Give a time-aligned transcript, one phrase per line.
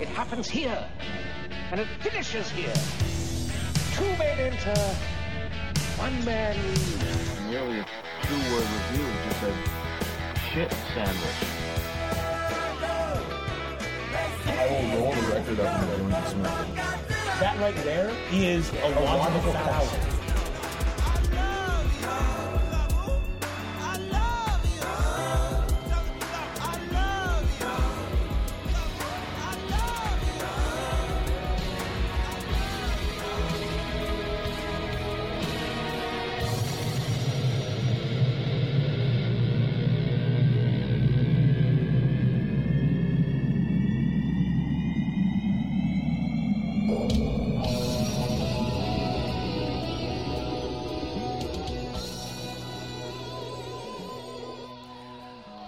[0.00, 0.88] It happens here,
[1.70, 2.72] and it finishes here.
[3.94, 4.80] Two men enter,
[5.96, 7.40] one man leaves.
[7.50, 7.86] Nearly a
[8.22, 9.52] two-word review just a
[10.52, 11.40] shit sandwich.
[14.46, 16.66] I will roll the record up and everyone can smell.
[17.40, 20.07] That right there is a logical fallacy.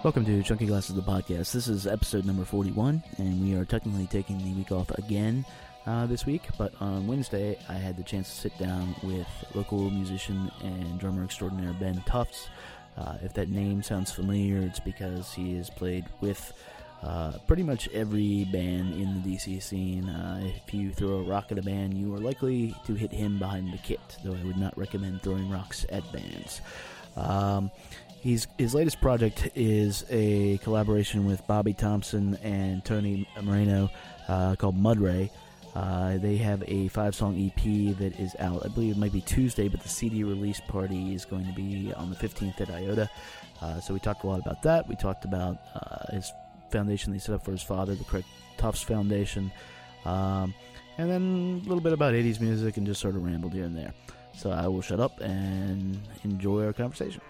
[0.03, 1.51] Welcome to Chunky Glasses, the podcast.
[1.51, 5.45] This is episode number 41, and we are technically taking the week off again
[5.85, 6.41] uh, this week.
[6.57, 11.23] But on Wednesday, I had the chance to sit down with local musician and drummer
[11.23, 12.49] extraordinaire Ben Tufts.
[12.97, 16.51] Uh, if that name sounds familiar, it's because he has played with
[17.03, 20.09] uh, pretty much every band in the DC scene.
[20.09, 23.37] Uh, if you throw a rock at a band, you are likely to hit him
[23.37, 26.59] behind the kit, though I would not recommend throwing rocks at bands.
[27.15, 27.71] Um,
[28.21, 33.89] He's, his latest project is a collaboration with Bobby Thompson and Tony Moreno
[34.27, 35.31] uh, called Mudray.
[35.73, 38.63] Uh, they have a five song EP that is out.
[38.63, 41.91] I believe it might be Tuesday, but the CD release party is going to be
[41.95, 43.09] on the 15th at IOTA.
[43.59, 44.87] Uh, so we talked a lot about that.
[44.87, 46.31] We talked about uh, his
[46.69, 48.25] foundation they set up for his father, the Craig
[48.57, 49.51] Tufts Foundation.
[50.05, 50.53] Um,
[50.99, 53.75] and then a little bit about 80s music and just sort of rambled here and
[53.75, 53.93] there.
[54.35, 57.21] So I will shut up and enjoy our conversation.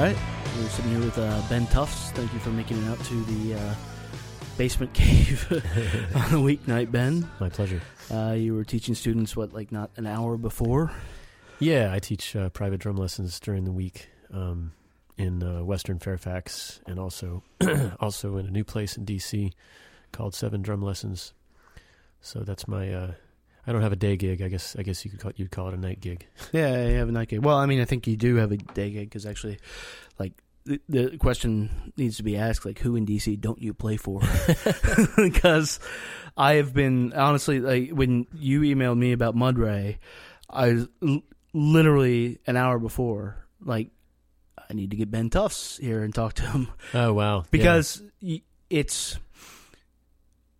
[0.00, 0.16] Right,
[0.56, 2.10] we're sitting here with uh, Ben Tufts.
[2.12, 3.74] Thank you for making it out to the uh,
[4.56, 5.46] basement cave
[6.14, 7.28] on a weeknight, Ben.
[7.38, 7.82] My pleasure.
[8.10, 10.90] Uh, you were teaching students what, like not an hour before?
[11.58, 14.72] Yeah, I teach uh, private drum lessons during the week um,
[15.18, 17.42] in uh, Western Fairfax, and also
[18.00, 19.52] also in a new place in DC
[20.12, 21.34] called Seven Drum Lessons.
[22.22, 23.12] So that's my.
[23.70, 24.42] I don't have a day gig.
[24.42, 26.26] I guess I guess you could call, you'd call it a night gig.
[26.52, 27.44] Yeah, I have a night gig.
[27.44, 29.58] Well, I mean, I think you do have a day gig because actually,
[30.18, 30.32] like,
[30.64, 34.22] the, the question needs to be asked, like, who in DC don't you play for?
[35.16, 35.78] Because
[36.36, 39.98] I have been honestly, like, when you emailed me about Mudray,
[40.50, 43.90] I was l- literally an hour before, like,
[44.68, 47.44] I need to get Ben Tufts here and talk to him Oh wow!
[47.52, 49.16] because y it's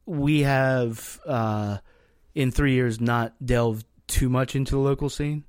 [0.06, 1.78] we have uh,
[2.34, 5.44] in three years not delved too much into the local scene,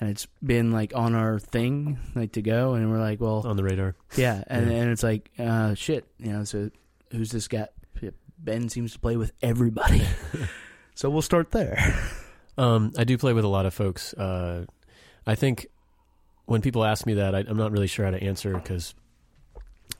[0.00, 3.56] and it's been like on our thing, like to go, and we're like, well, on
[3.56, 3.94] the radar.
[4.16, 4.76] yeah, and Yeah.
[4.78, 6.44] and it's like, uh, shit, you know.
[6.44, 6.70] So
[7.12, 7.68] who's this guy?
[8.38, 10.02] Ben seems to play with everybody,
[10.96, 11.78] so we'll start there.
[12.58, 14.12] Um, I do play with a lot of folks.
[14.14, 14.66] Uh,
[15.24, 15.68] I think
[16.46, 18.94] when people ask me that, I, I'm not really sure how to answer because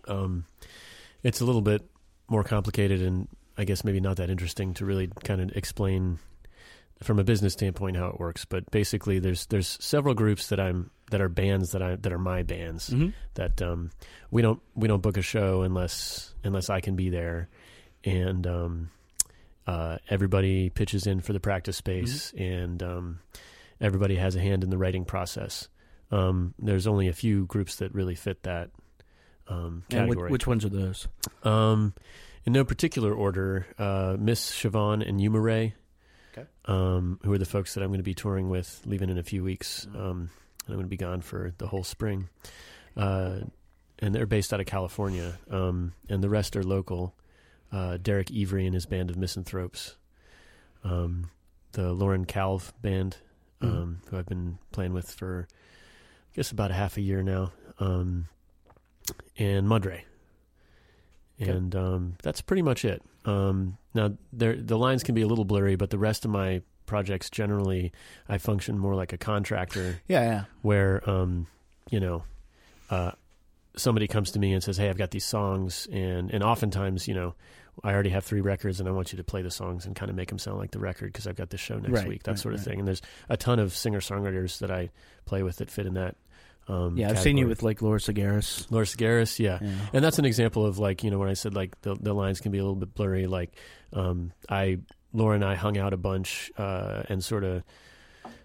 [0.08, 0.44] um,
[1.22, 1.82] it's a little bit
[2.28, 6.18] more complicated and I guess maybe not that interesting to really kind of explain
[7.02, 8.44] from a business standpoint how it works.
[8.44, 12.18] But basically, there's there's several groups that I'm that are bands that I that are
[12.18, 13.08] my bands Mm-hmm.
[13.34, 13.90] that um,
[14.30, 17.48] we don't we don't book a show unless unless I can be there,
[18.04, 18.90] and um,
[19.66, 23.18] uh, everybody pitches in for the practice space, and um,
[23.80, 25.68] everybody has a hand in the writing process.
[26.10, 28.70] Um, there's only a few groups that really fit that
[29.48, 30.30] um, And which, category.
[30.30, 31.08] which ones are those?
[32.44, 35.74] In no particular order, uh, Miss Siobhan and Yuma Ray,
[36.36, 36.46] Okay.
[36.64, 39.22] um, who are the folks that I'm going to be touring with, leaving in a
[39.22, 39.86] few weeks.
[39.94, 40.30] Um,
[40.66, 42.28] and I'm going to be gone for the whole spring.
[42.96, 43.40] Uh,
[44.00, 45.38] and they're based out of California.
[45.50, 47.14] Um, and the rest are local.
[47.70, 49.96] Uh, Derek Evry and his band of Misanthropes.
[50.84, 51.30] Um,
[51.72, 53.18] the Lauren Calve band,
[53.60, 57.52] um, who I've been playing with for, I guess, about a half a year now.
[57.78, 58.26] Um,
[59.38, 60.02] and Mudray.
[61.50, 63.02] And um, that's pretty much it.
[63.24, 66.62] Um, now, there the lines can be a little blurry, but the rest of my
[66.86, 67.92] projects generally,
[68.28, 70.44] I function more like a contractor Yeah, yeah.
[70.62, 71.46] where um,
[71.90, 72.24] you know,
[72.90, 73.12] uh,
[73.76, 77.14] somebody comes to me and says, "Hey, I've got these songs," and and oftentimes, you
[77.14, 77.34] know,
[77.84, 80.10] I already have three records, and I want you to play the songs and kind
[80.10, 82.22] of make them sound like the record because I've got this show next Right, week,
[82.24, 82.68] that right, sort of right.
[82.68, 82.78] thing.
[82.80, 84.90] And there's a ton of singer songwriters that I
[85.24, 86.16] play with that fit in that.
[86.68, 88.70] Um, Yeah, I've seen you with like Laura Tsaggaris.
[88.70, 89.58] Laura Tsaggaris, yeah.
[89.60, 89.70] Yeah.
[89.92, 92.40] And that's an example of like, you know, when I said like the, the lines
[92.40, 93.52] can be a little bit blurry, like
[93.92, 94.78] um, I
[95.12, 97.62] Laura and I hung out a bunch uh, and sort of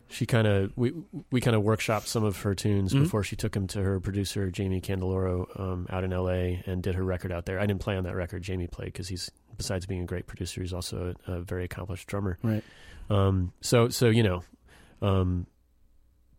[0.09, 0.93] she kind of we
[1.31, 3.03] we kind of workshopped some of her tunes Mhm.
[3.03, 6.63] before she took them to her producer Jamie Candiloro um, out in L.A.
[6.65, 7.59] and did her record out there.
[7.59, 8.41] I didn't play on that record.
[8.41, 12.07] Jamie played because he's besides being a great producer, he's also a, a very accomplished
[12.07, 12.37] drummer.
[12.41, 12.63] Right.
[13.09, 14.43] Um, so so you know,
[15.01, 15.45] um,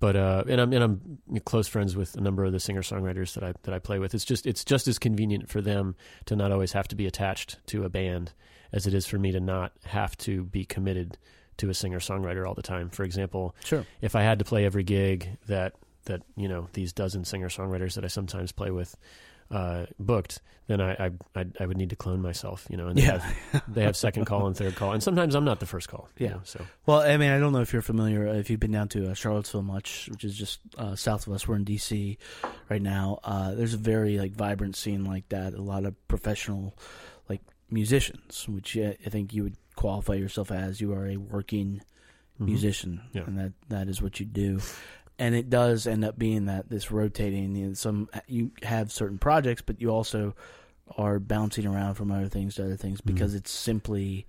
[0.01, 3.35] but uh, and I'm and I'm close friends with a number of the singer songwriters
[3.35, 4.15] that I that I play with.
[4.15, 5.97] It's just it's just as convenient for them
[6.27, 8.33] to not always have to be attached to a band
[8.73, 11.19] as it is for me to not have to be committed
[11.57, 12.89] to a singer songwriter all the time.
[12.91, 13.85] For example, Sure.
[14.01, 15.75] if I had to play every gig that
[16.05, 18.97] that you know these dozen singer songwriters that I sometimes play with
[19.51, 22.67] uh, booked, then I, I I I would need to clone myself.
[22.69, 23.19] You know, and they Yeah.
[23.53, 26.09] have they have second call and third call, and sometimes I'm not the first call.
[26.19, 26.33] you Yeah.
[26.35, 28.89] know, so Well, I mean, I don't know if you're familiar, if you've been down
[28.89, 31.49] to uh, Charlottesville much, which is just uh, south of us.
[31.49, 32.19] We're in D.C.
[32.69, 33.19] right now.
[33.25, 35.55] Uh, there's a very like vibrant scene like that.
[35.55, 36.77] A lot of professional
[37.29, 37.41] like
[37.71, 40.81] musicians, which I think you would qualify yourself as.
[40.81, 41.81] You are a working
[42.39, 42.47] mhm.
[42.47, 43.23] musician, Yeah.
[43.27, 44.61] and that that is what you do.
[45.19, 47.57] And it does end up being that this rotating.
[47.57, 50.35] You know, some you have certain projects, but you also
[50.97, 53.15] are bouncing around from other things to other things Mm-hmm.
[53.15, 54.27] because it's simply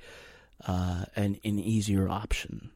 [0.68, 2.72] uh, an an easier option.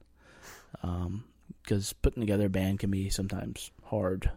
[1.64, 4.30] Because putting together a band can be sometimes hard.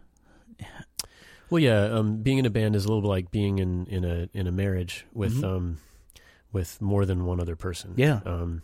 [1.49, 4.03] Well, yeah, um, being in a band is a little bit like being in, in
[4.05, 5.43] a in a marriage with Mhm.
[5.43, 5.77] um,
[6.51, 7.93] with more than one other person.
[7.95, 8.19] Yeah.
[8.25, 8.63] Um,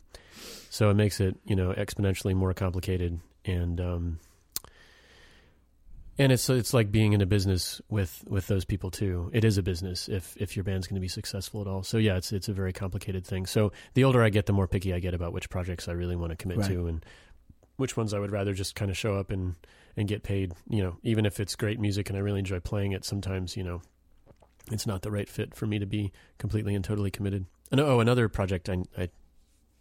[0.70, 4.20] so it makes it you know exponentially more complicated, and um,
[6.18, 9.30] and it's it's like being in a business with with those people too.
[9.34, 11.84] It is a business if if your band's going to be successful at all.
[11.84, 13.46] So yeah, it's it's a very complicated thing.
[13.46, 16.16] So the older I get, the more picky I get about which projects I really
[16.16, 16.70] want to commit Right.
[16.70, 17.06] to, and
[17.78, 19.56] which ones I would rather just kind of show up and
[19.98, 20.54] and get paid.
[20.70, 23.64] You know, even if it's great music and I really enjoy playing it, sometimes you
[23.64, 23.82] know
[24.72, 27.46] it's not the right fit for me to be completely and totally committed.
[27.72, 29.10] And oh, another project I I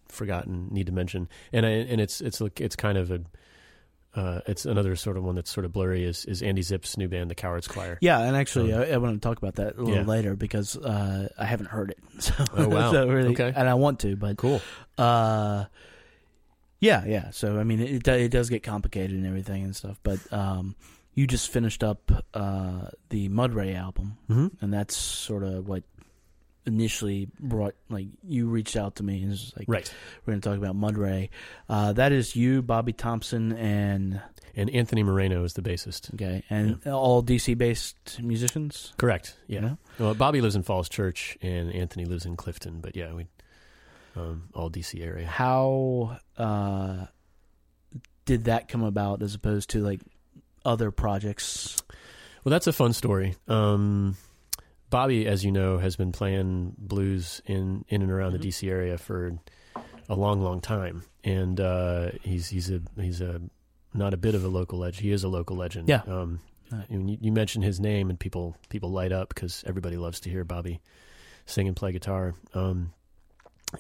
[0.09, 3.21] forgot and need to mention, and I and it's it's it's kind of a
[4.15, 7.09] uh, it's another sort of one that's sort of blurry is is Andy Zipf's new
[7.09, 7.99] band, the Cowards Choir.
[8.01, 10.05] Yeah, and actually, Um, I, I want to talk about that a little Yeah.
[10.05, 11.99] later because uh, I haven't heard it.
[12.21, 12.91] So, Oh, wow.
[12.93, 13.53] so really, Okay.
[13.55, 14.61] and I want to, but Cool.
[14.99, 15.65] Uh,
[16.81, 17.31] yeah, yeah.
[17.31, 19.99] So I mean, it it does get complicated and everything and stuff.
[20.03, 20.75] But um,
[21.15, 25.85] you just finished up uh the Mudray album, hmm and that's sort of what
[26.67, 29.93] initially brought like you reached out to me and was like, Right.
[30.25, 31.29] we're going to talk about Mudray.
[31.69, 34.21] Uh, that is you, Bobby Thompson, and
[34.55, 36.13] And Anthony Moreno is the bassist.
[36.15, 38.93] okay, and all DC based musicians.
[38.97, 39.37] Correct.
[39.47, 39.61] Yeah.
[39.63, 39.75] Yeah.
[39.99, 42.81] Well, Bobby lives in Falls Church, and Anthony lives in Clifton.
[42.81, 43.27] But yeah, we
[44.17, 45.27] um, all DC area.
[45.27, 47.07] How uh,
[48.25, 50.01] did that come about as opposed to like
[50.65, 51.83] other projects?
[52.45, 53.35] Well, that's a fun story.
[53.49, 54.17] Um,
[54.93, 58.41] Bobby, as you know, has been playing blues in in and around Mhm.
[58.43, 59.33] the DC area for
[60.09, 63.41] a long, long time, and uh, he's he's a he's a
[63.95, 65.03] not a bit of a local legend.
[65.03, 65.89] He is a local legend.
[65.89, 66.03] Yeah.
[66.07, 66.41] Um,
[66.71, 66.87] Right.
[66.91, 70.45] you, you mention his name, and people people light up because everybody loves to hear
[70.45, 70.81] Bobby
[71.47, 72.35] sing and play guitar.
[72.55, 72.93] Um,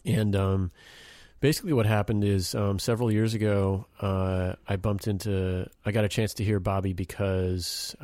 [0.04, 0.70] and um,
[1.40, 5.68] basically, what happened is um, several years ago, uh, I bumped into.
[5.86, 7.94] I got a chance to hear Bobby because.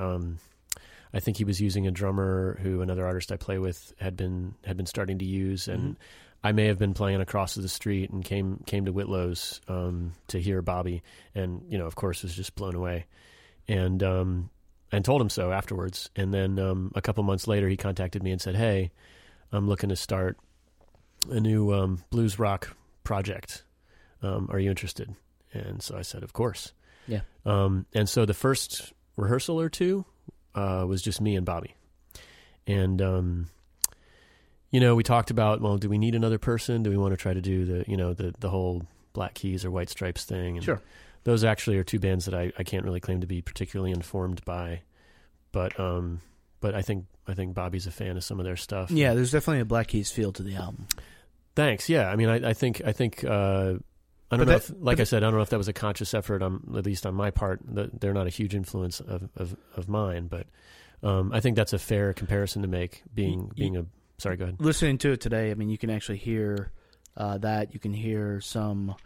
[1.18, 4.54] I think he was using a drummer who another artist I play with had been
[4.64, 5.96] had been starting to use, and
[6.44, 10.40] I may have been playing across the street and came came to Whitlow's um, to
[10.40, 11.02] hear Bobby,
[11.34, 13.06] and you know, of course, was just blown away,
[13.66, 14.50] and um,
[14.92, 16.08] and told him so afterwards.
[16.14, 18.92] And then um, a couple months later, he contacted me and said, "Hey,
[19.50, 20.38] I'm looking to start
[21.28, 23.64] a new um, blues rock project.
[24.22, 25.12] Um, are you interested?"
[25.52, 26.74] And so I said, "Of course."
[27.08, 27.22] Yeah.
[27.44, 30.04] Um, and so the first rehearsal or two
[30.58, 31.74] uh, was just me and Bobby,
[32.66, 33.48] and um,
[34.70, 36.82] you know, we talked about, well, do we need another person?
[36.82, 39.64] Do we want to try to do the, you know, the the whole Black Keys
[39.64, 40.56] or White Stripes thing?
[40.56, 40.80] And Sure.
[41.24, 44.44] Those actually are two bands that I, I can't really claim to be particularly informed
[44.44, 44.82] by,
[45.52, 46.20] but um,
[46.60, 48.90] but I think I think Bobby's a fan of some of their stuff.
[48.90, 50.86] Yeah, there's definitely a Black Keys feel to the album.
[51.54, 51.88] Thanks.
[51.88, 52.08] Yeah.
[52.08, 53.74] I mean, I, I think I think uh,
[54.30, 54.58] I don't But know.
[54.58, 56.74] that- if, like I said, I don't know if that was a conscious effort on
[56.76, 57.60] at least on my part.
[57.64, 60.46] They're not a huge influence of of, of mine, but
[61.02, 63.02] um, I think that's a fair comparison to make.
[63.14, 63.86] Being being a
[64.18, 64.56] sorry, go ahead.
[64.60, 66.72] Listening to it today, I mean, you can actually hear
[67.16, 67.72] uh, that.
[67.72, 68.96] You can hear some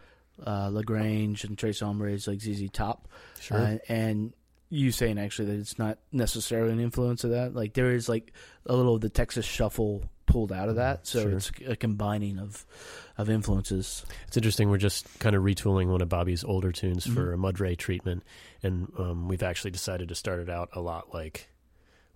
[0.45, 3.07] uh, La Grange and Tres Hombres like ZZ Top,
[3.39, 3.57] Sure.
[3.57, 4.33] uh, and
[4.73, 7.53] you saying actually that it's not necessarily an influence of that.
[7.53, 8.33] Like there is like
[8.65, 11.31] a little of the Texas Shuffle pulled out of that, so Sure.
[11.33, 12.65] it's a combining of
[13.17, 14.03] of influences.
[14.27, 14.69] It's interesting.
[14.69, 17.13] We're just kind of retooling one of Bobby's older tunes Mm-hmm.
[17.13, 18.23] for a Mudray treatment,
[18.63, 21.49] and um, we've actually decided to start it out a lot like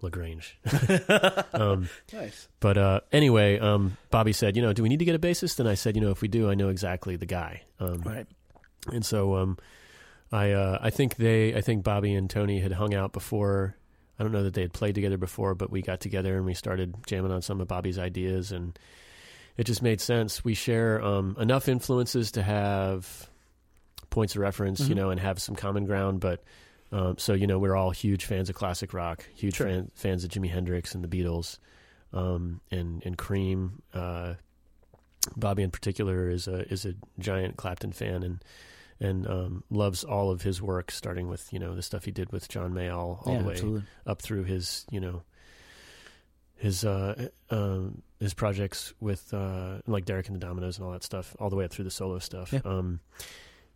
[0.01, 0.57] La Grange.
[1.53, 2.47] um, Nice.
[2.59, 5.59] but uh, anyway, um, Bobby said, you know, do we need to get a bassist?
[5.59, 7.61] And I said, you know, if we do, I know exactly the guy.
[7.79, 8.27] Um, Right.
[8.91, 9.57] and so um,
[10.31, 13.75] I uh, I think they I think Bobby and Tony had hung out before.
[14.19, 16.53] I don't know that they had played together before, but we got together and we
[16.55, 18.77] started jamming on some of Bobby's ideas, and
[19.57, 20.43] it just made sense.
[20.43, 23.29] We share um, enough influences to have
[24.09, 24.97] points of reference, you Mhm.
[24.97, 26.19] know, and have some common ground.
[26.19, 26.43] But
[26.91, 29.67] um, so you know, we're all huge fans of classic rock, huge Sure.
[29.67, 31.59] fan, fans of Jimi Hendrix and the Beatles,
[32.11, 33.81] um, and and Cream.
[33.93, 34.33] Uh,
[35.35, 38.41] Bobby in particular is a is a giant Clapton fan and
[38.99, 42.31] and um, loves all of his work, starting with you know the stuff he did
[42.31, 43.83] with John Mayall all yeah, the way absolutely.
[44.05, 45.23] up through his you know
[46.55, 51.03] his uh, um, his projects with uh, like Derek and the Dominos and all that
[51.03, 52.51] stuff, all the way up through the solo stuff.
[52.51, 52.61] Yeah.
[52.65, 52.99] Um,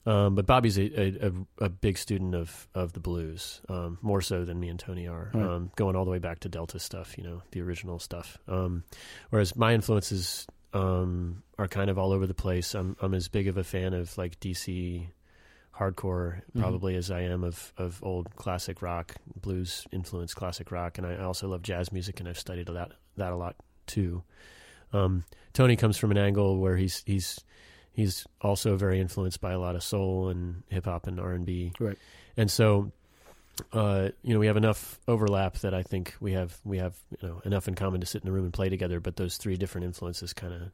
[0.04, 4.20] um, but Bobby's a, a, a, a big student of, of the blues, um, more
[4.22, 5.44] so than me and Tony are, Right.
[5.48, 8.40] um, going all the way back to Delta stuff, you know, the original stuff.
[8.48, 8.84] Um,
[9.30, 12.74] whereas my influences um, are kind of all over the place.
[12.76, 15.08] I'm I'm as big of a fan of like DC
[15.78, 16.60] hardcore Mhm.
[16.62, 21.18] probably as I am of of old classic rock, blues influenced classic rock, and I
[21.18, 23.56] also love jazz music, and I've studied that that a lot
[23.88, 24.24] too.
[24.94, 25.24] Um,
[25.54, 27.40] Tony comes from an angle where he's he's
[27.94, 31.46] he's also very influenced by a lot of soul and hip hop and R and
[31.46, 31.98] B, Right.
[32.38, 32.92] and so.
[33.74, 37.28] Uh, you know, we have enough overlap that I think we have we have you
[37.28, 39.00] know enough in common to sit in the room and play together.
[39.00, 40.72] But those three different influences kind of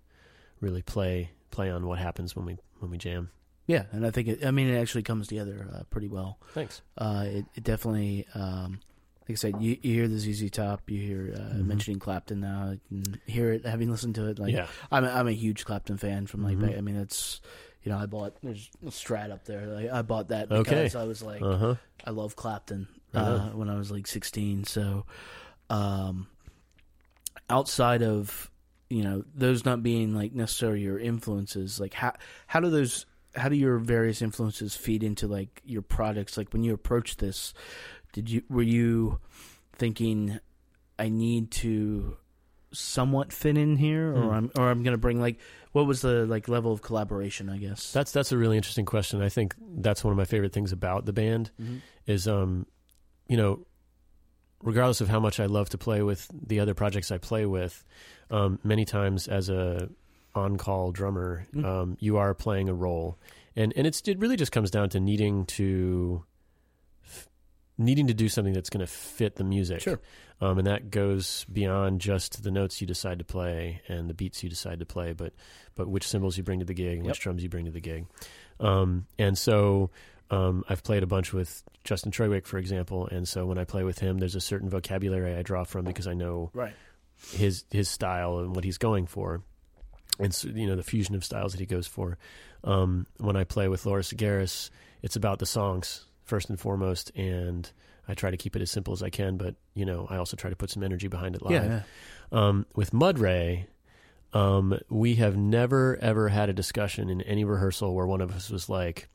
[0.61, 3.29] really play play on what happens when we when we jam.
[3.67, 4.45] Yeah, and I think it.
[4.45, 6.39] I mean, it actually comes together uh, pretty well.
[6.53, 6.81] Thanks.
[6.97, 8.79] Uh, it, it definitely, um,
[9.23, 11.65] like I said, you, you hear the ZZ Top, you hear uh, Mhm.
[11.65, 14.39] mentioning Clapton now, you can hear it, having listened to it.
[14.39, 16.27] Like, yeah, I'm a, I'm a huge Clapton fan.
[16.27, 16.77] From like, Mhm.
[16.77, 17.41] I mean, it's
[17.83, 19.65] you know, I bought there's a Strat up there.
[19.67, 20.63] Like, I bought that Okay.
[20.63, 21.75] because I was like, uh huh.
[22.05, 24.65] I love Clapton uh, when I was like 16.
[24.65, 25.05] So,
[25.69, 26.27] um,
[27.49, 28.49] outside of
[28.89, 32.13] you know those not being like necessarily your influences, like how
[32.47, 33.05] how do those
[33.35, 36.37] how do your various influences feed into like your products?
[36.37, 37.53] Like when you approach this,
[38.13, 39.19] did you were you
[39.73, 40.39] thinking
[40.97, 42.17] I need to
[42.71, 44.31] somewhat fit in here, or Hmm.
[44.33, 45.39] I'm or I'm gonna bring like
[45.71, 47.49] what was the like level of collaboration?
[47.49, 49.21] I guess That's that's a really interesting question.
[49.21, 51.81] I think that's one of my favorite things about the band Mhm.
[52.05, 52.65] is um
[53.27, 53.65] you know
[54.63, 57.83] regardless of how much I love to play with the other projects I play with,
[58.31, 59.87] um, many times as a
[60.33, 61.63] on-call drummer, Mm.
[61.65, 63.17] um, you are playing a role,
[63.55, 66.23] and and it's it really just comes down to needing to
[67.77, 69.81] needing to do something that's going to fit the music.
[69.81, 69.99] Sure.
[70.41, 74.43] Um, and that goes beyond just the notes you decide to play and the beats
[74.43, 75.33] you decide to play, but
[75.75, 77.79] but which cymbals you bring to the gig and which drums you bring to the
[77.79, 78.05] gig.
[78.59, 79.91] Um, and so
[80.29, 83.83] um, I've played a bunch with Justin Trawick, for example, and so when I play
[83.83, 86.73] with him, there's a certain vocabulary I draw from because I know right.
[87.31, 89.41] his his style and what he's going for,
[90.19, 92.17] and so, you know the fusion of styles that he goes for.
[92.63, 94.69] Um, when I play with Laura Tsaggaris,
[95.01, 97.69] it's about the songs first and foremost, and
[98.07, 99.37] I try to keep it as simple as I can.
[99.37, 101.51] But you know, I also try to put some energy behind it live.
[101.53, 101.81] Yeah,
[102.31, 102.47] yeah.
[102.47, 103.65] Um, with Mudray,
[104.33, 108.49] um, we have never ever had a discussion in any rehearsal where one of us
[108.49, 109.07] was like,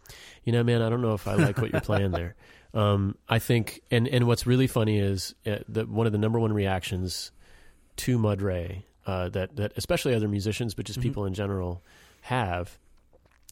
[0.45, 2.35] you know, man, I don't know if I like what you're playing there.
[2.75, 6.39] Um, I think, and and what's really funny is uh, that one of the number
[6.41, 7.31] one reactions
[7.97, 11.03] to Mudray uh, that that especially other musicians, but just Mhm.
[11.03, 11.83] people in general
[12.23, 12.79] have.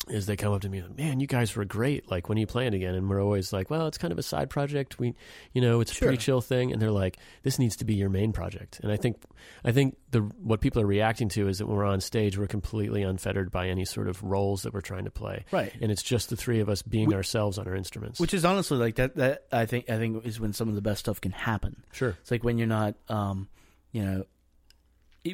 [0.09, 2.11] Is they come up to me, like, man, you guys were great.
[2.11, 2.95] Like, when are you playing again?
[2.95, 4.99] And we're always like, well, it's kind of a side project.
[4.99, 5.15] We,
[5.53, 6.73] you know, it's a pretty chill thing.
[6.73, 8.81] And they're like, this needs to be your main project.
[8.83, 9.23] And I think
[9.63, 12.47] I think the what people are reacting to is that when we're on stage, we're
[12.47, 15.73] completely unfettered by any sort of roles that we're trying to play, Right.
[15.83, 18.19] and it's just the three of us being Wh- ourselves on our instruments.
[18.19, 19.17] Which is honestly like that.
[19.17, 21.85] That I think I think is when some of the best stuff can happen.
[21.93, 23.49] sure, It's like when you're not, um,
[23.93, 24.25] you know,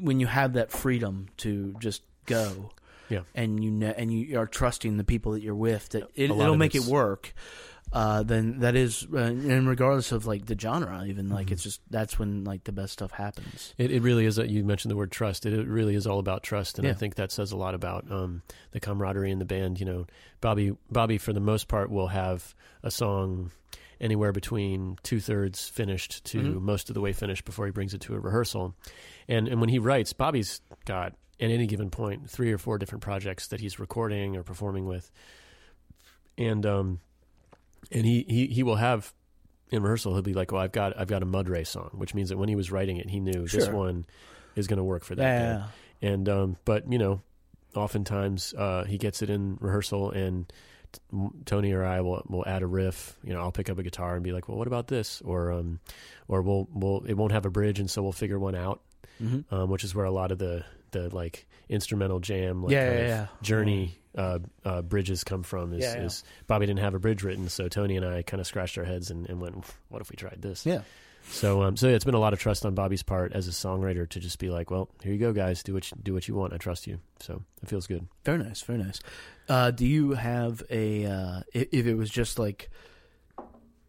[0.03, 2.71] when you have that freedom to just go.
[3.09, 3.21] Yeah.
[3.35, 6.57] And you know, and you are trusting the people that you're with that it, it'll
[6.57, 7.33] make it work.
[7.93, 11.53] Uh, then that is, uh, and regardless of like the genre, even like Mhm.
[11.53, 13.75] it's just that's when like the best stuff happens.
[13.79, 14.39] it, it really is.
[14.39, 15.47] A, you mentioned the word trust.
[15.47, 18.11] It, it really is all about trust, and I think that says a lot about
[18.11, 19.79] um, the camaraderie in the band.
[19.79, 20.07] You know,
[20.41, 23.53] Bobby Bobby for the most part will have a song
[24.01, 26.61] anywhere between two thirds finished to Mhm.
[26.63, 28.75] most of the way finished before he brings it to a rehearsal.
[29.29, 33.03] And and when he writes, Bobby's got at any given point three or four different
[33.03, 35.11] projects that he's recording or performing with,
[36.39, 37.01] and um,
[37.91, 39.13] and he he he will have
[39.71, 42.15] in rehearsal he'll be like, well, I've got I've got a Mud Ray song, which
[42.15, 44.07] means that when he was writing it, he knew this one
[44.55, 45.65] is going to work for that band.
[46.01, 46.09] Yeah.
[46.11, 47.23] And um, but you know,
[47.75, 50.51] oftentimes uh, he gets it in rehearsal and
[51.45, 53.17] Tony or I will will add a riff.
[53.23, 55.53] You know, I'll pick up a guitar and be like, "Well, what about this?" Or
[55.53, 55.81] um,
[56.29, 58.81] or we'll we'll it won't have a bridge, and so we'll figure one out.
[59.23, 59.45] Mhm.
[59.51, 60.65] Um, which is where a lot of the
[60.97, 63.27] the like instrumental jam, like Yeah, kind yeah, yeah.
[63.43, 65.73] journey uh, uh, bridges come from.
[65.75, 68.47] Is, Yeah, is Bobby didn't have a bridge written, so Tony and I kind of
[68.47, 70.83] scratched our heads and, and went, "What if we tried this?" Yeah.
[71.29, 73.51] So um, so yeah, it's been a lot of trust on Bobby's part as a
[73.51, 75.63] songwriter to just be like, "Well, here you go, guys.
[75.65, 76.53] Do what you, do what you want.
[76.53, 78.07] I trust you." So it feels good.
[78.25, 79.01] Very nice, very nice.
[79.49, 82.71] Uh, do you have a uh, if, if it was just like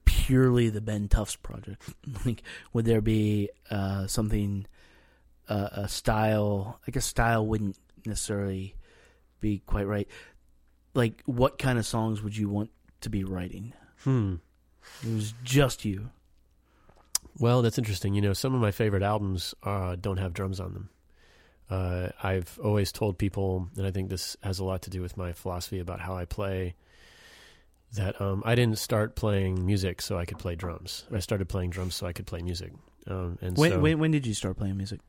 [0.06, 1.84] purely the Ben Tufts project,
[2.26, 2.42] like
[2.74, 4.66] would there be uh, something
[5.50, 6.80] uh, a style?
[6.88, 8.76] I guess style wouldn't necessarily
[9.40, 10.08] be quite right.
[10.94, 13.74] Like, what kind of songs would you want to be writing?
[14.04, 14.36] Hmm.
[15.04, 16.10] It was just you.
[17.40, 18.16] Well, that's interesting.
[18.16, 20.90] You know, some of my favorite albums uh, don't have drums on them.
[21.70, 25.18] Uh, I've always told people, and I think this has a lot to do with
[25.18, 26.76] my philosophy about how I play,
[27.94, 31.06] that um, I didn't start playing music so I could play drums.
[31.14, 32.72] I started playing drums so I could play music.
[33.08, 35.00] Um, and When, so, when when did you start playing music?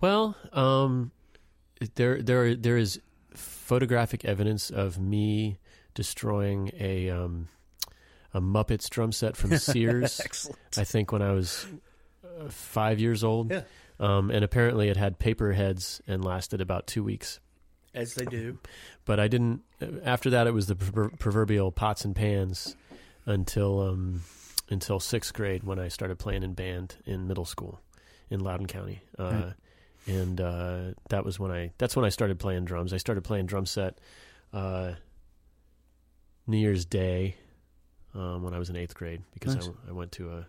[0.00, 1.10] well, um,
[1.94, 3.00] there there there is
[3.34, 5.58] photographic evidence of me
[5.94, 7.48] destroying a um,
[8.32, 10.20] a Muppets drum set from Sears.
[10.76, 11.66] I think when I was
[12.24, 13.50] uh, five years old.
[13.50, 13.62] Yeah.
[13.98, 17.40] Um, and apparently it had paper heads and lasted about two weeks.
[17.94, 18.58] As they do.
[19.06, 19.62] But I didn't.
[20.04, 22.76] After that, it was the proverbial pots and pans
[23.24, 24.22] until um,
[24.68, 27.80] until sixth grade when I started playing in band in middle school
[28.30, 29.02] in Loudoun County.
[29.18, 29.52] Uh, Right.
[30.08, 31.72] And uh, that was when I.
[31.78, 32.92] That's when I started playing drums.
[32.92, 33.98] I started playing drum set
[34.52, 34.92] uh,
[36.46, 37.34] New Year's Day
[38.14, 39.68] um, when I was in eighth grade because Nice.
[39.86, 40.46] I, I went to a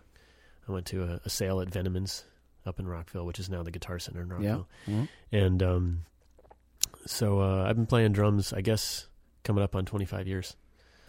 [0.68, 2.22] I went to a, a sale at Venemans
[2.66, 4.34] up in Rockville, which is now the Guitar Center in Yeah.
[4.34, 4.68] Rockville.
[4.86, 5.08] Mhm.
[5.32, 6.00] And um,
[7.06, 9.08] so uh, I've been playing drums, I guess,
[9.42, 10.54] coming up on 25 years.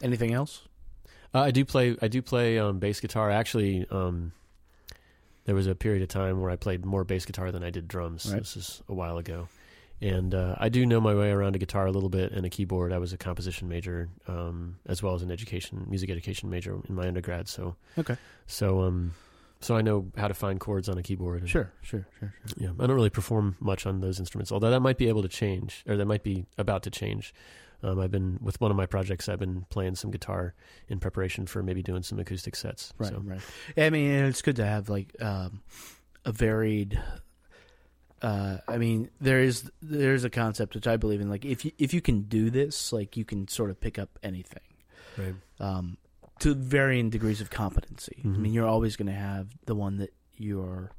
[0.02, 0.68] Anything else?
[1.34, 1.96] Uh, I do play.
[2.02, 3.30] I do play um, bass guitar.
[3.30, 4.32] Actually, um,
[5.46, 7.88] there was a period of time where I played more bass guitar than I did
[7.88, 8.30] drums.
[8.32, 8.40] Right.
[8.40, 9.48] This is a while ago,
[10.02, 12.50] and uh, I do know my way around a guitar a little bit and a
[12.50, 12.92] keyboard.
[12.92, 16.96] I was a composition major um, as well as an education, music education major in
[16.96, 17.48] my undergrad.
[17.48, 18.18] So Okay.
[18.48, 19.14] so um,
[19.60, 21.42] so I know how to find chords on a keyboard.
[21.42, 22.56] and- Sure, sure, sure, sure.
[22.58, 25.28] yeah, I don't really perform much on those instruments, although that might be able to
[25.28, 27.34] change, or that might be about to change.
[27.82, 29.30] Um, I've been with one of my projects.
[29.30, 30.54] I've been playing some guitar
[30.90, 32.94] in preparation for maybe doing some acoustic sets.
[32.98, 33.40] Right, So, right.
[33.78, 35.62] I mean, it's good to have like um,
[36.26, 37.00] a varied.
[38.22, 41.30] Uh, I mean, there is there's a concept which I believe in.
[41.30, 44.20] Like, if you if you can do this, like you can sort of pick up
[44.24, 44.60] anything
[45.18, 45.36] right.
[45.60, 45.98] um,
[46.40, 48.18] to varying degrees of competency.
[48.24, 48.38] I Mhm.
[48.40, 50.92] mean, you're always going to have the one that you're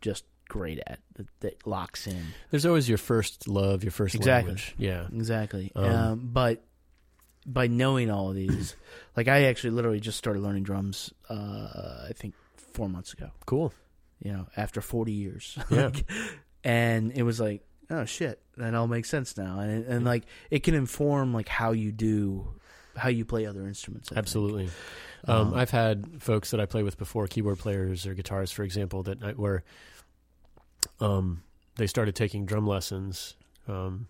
[0.00, 2.22] just great at that, that locks in.
[2.50, 4.48] There's always your first love, your first Exactly.
[4.50, 4.74] language.
[4.76, 5.06] Yeah.
[5.10, 5.72] Exactly.
[5.74, 6.62] Um, Um, but
[7.46, 8.76] by knowing all of these,
[9.16, 11.12] like I actually literally just started learning drums.
[11.30, 12.34] Uh, I think
[12.74, 13.30] four months ago.
[13.46, 13.72] Cool.
[14.22, 15.56] You know, after forty years.
[15.70, 15.90] Yeah.
[15.94, 16.04] Like,
[16.62, 20.62] and it was like, oh shit, that all makes sense now, and and like it
[20.62, 22.52] can inform like how you do,
[22.94, 24.10] how you play other instruments.
[24.12, 24.18] I.
[24.18, 24.68] Absolutely.
[25.26, 28.62] Um, Um, I've had folks that I play with before, keyboard players or guitarists, for
[28.62, 29.64] example, that I, where
[31.00, 31.42] um,
[31.76, 33.36] they started taking drum lessons,
[33.68, 34.06] um,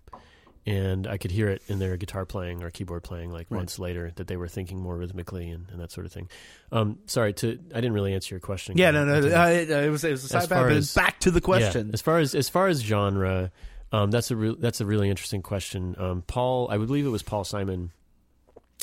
[0.66, 3.59] and I could hear it in their guitar playing or keyboard playing, like Right.
[3.59, 6.29] months later, that they were thinking more rhythmically and, and that sort of thing.
[6.70, 8.76] Um, sorry, to I didn't really answer your question.
[8.76, 11.20] Yeah, no, no, uh, it, it was it was a As side far but back
[11.20, 11.88] to the question.
[11.88, 13.50] Yeah, as far as as far as genre,
[13.92, 15.94] um, that's a re- that's a really interesting question.
[15.98, 17.90] Um, Paul, I would believe it was Paul Simon,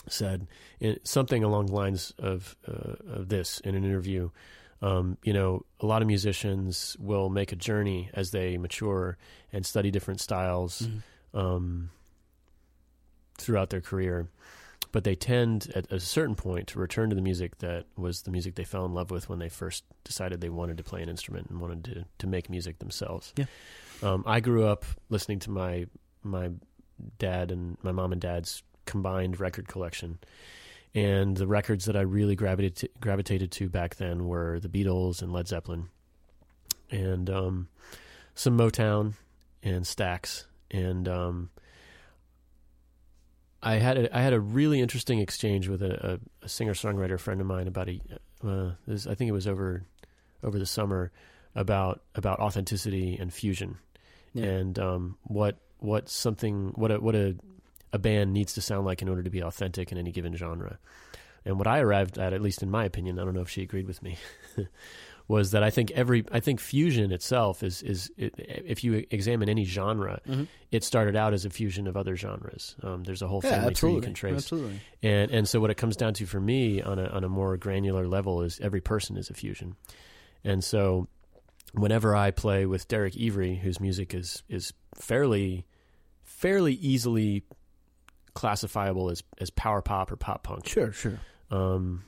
[0.09, 0.47] said
[0.79, 4.29] in, something along the lines of uh, of this in an interview.
[4.81, 9.17] Um, you know, a lot of musicians will make a journey as they mature
[9.51, 10.83] and study different styles
[11.33, 11.39] Mhm.
[11.39, 11.89] um,
[13.37, 14.29] throughout their career.
[14.91, 18.31] But they tend, at a certain point, to return to the music that was the
[18.31, 21.09] music they fell in love with when they first decided they wanted to play an
[21.09, 23.33] instrument and wanted to, to make music themselves.
[23.35, 23.45] Yeah.
[24.01, 25.87] Um, I grew up listening to my
[26.23, 26.51] my
[27.19, 30.19] dad and my mom and dad's combined record collection,
[30.95, 35.21] and the records that I really gravitated to, gravitated to back then were the Beatles
[35.21, 35.89] and Led Zeppelin,
[36.89, 37.67] and um,
[38.35, 39.13] some Motown
[39.63, 41.49] and Stax, and um,
[43.61, 47.19] I had a, I had a really interesting exchange with a, a, a singer songwriter
[47.19, 47.99] friend of mine about a
[48.45, 49.83] uh, this, I think it was over
[50.43, 51.11] over the summer
[51.55, 53.77] about about authenticity and fusion
[54.33, 54.45] Yeah.
[54.45, 57.35] and um, what what something what a what a
[57.97, 60.77] a band needs to sound like in order to be authentic in any given genre.
[61.45, 63.61] And what I arrived at, at least in my opinion, I don't know if she
[63.61, 64.17] agreed with me,
[65.29, 69.49] was that I think every I think fusion itself is is it, if you examine
[69.49, 70.19] any genre,
[70.71, 72.75] it started out as a fusion of other genres.
[72.83, 74.79] Um, there's a whole Yeah, family tree you can trace, Absolutely.
[75.03, 77.55] and and so what it comes down to for me on a on a more
[77.57, 79.75] granular level is every person is a fusion,
[80.43, 81.07] and so
[81.73, 85.65] whenever I play with Derek Evry, whose music is is fairly
[86.23, 87.43] fairly easily
[88.37, 90.67] classifiable as as power pop or pop punk.
[90.67, 91.19] Sure, sure.
[91.49, 92.03] Um,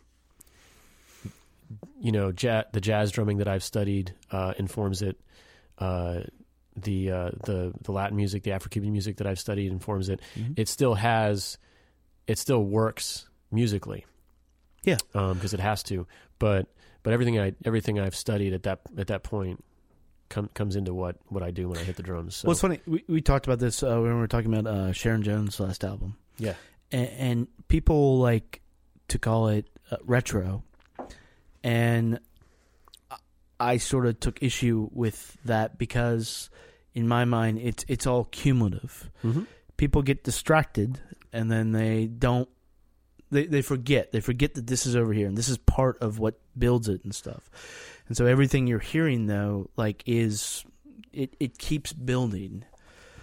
[2.00, 5.20] you know, ja- the jazz drumming that I've studied uh, informs it.
[5.78, 6.22] Uh,
[6.76, 10.22] the uh, the the Latin music, the Afro Cuban music that I've studied informs it.
[10.38, 10.54] Mm-hmm.
[10.56, 11.58] It still has,
[12.28, 14.06] it still works musically.
[14.84, 14.98] Yeah.
[15.12, 16.08] because it has to.
[16.38, 16.68] But
[17.04, 19.64] but everything I everything I've studied at that at that point
[20.30, 22.36] com- comes into what what I do when I hit the drums.
[22.38, 22.80] So Well, it's funny.
[22.86, 25.84] We, we talked about this uh, when we were talking about uh, Sharon Jones' last
[25.84, 26.16] album.
[26.38, 26.54] yeah,
[26.92, 28.62] and, and people like
[29.10, 30.64] to call it uh, retro,
[31.64, 32.20] and
[33.12, 33.18] I-
[33.60, 36.50] I sort of took issue with that because,
[36.94, 39.10] in my mind, it's it's all cumulative.
[39.24, 39.44] mm-hmm.
[39.78, 41.00] People get distracted,
[41.34, 42.50] and then they don't.
[43.32, 44.12] They they forget.
[44.12, 47.04] They forget that this is over here, and this is part of what builds it
[47.04, 47.50] and stuff.
[48.08, 50.66] And so everything you're hearing, though, like is
[51.14, 52.66] it it keeps building.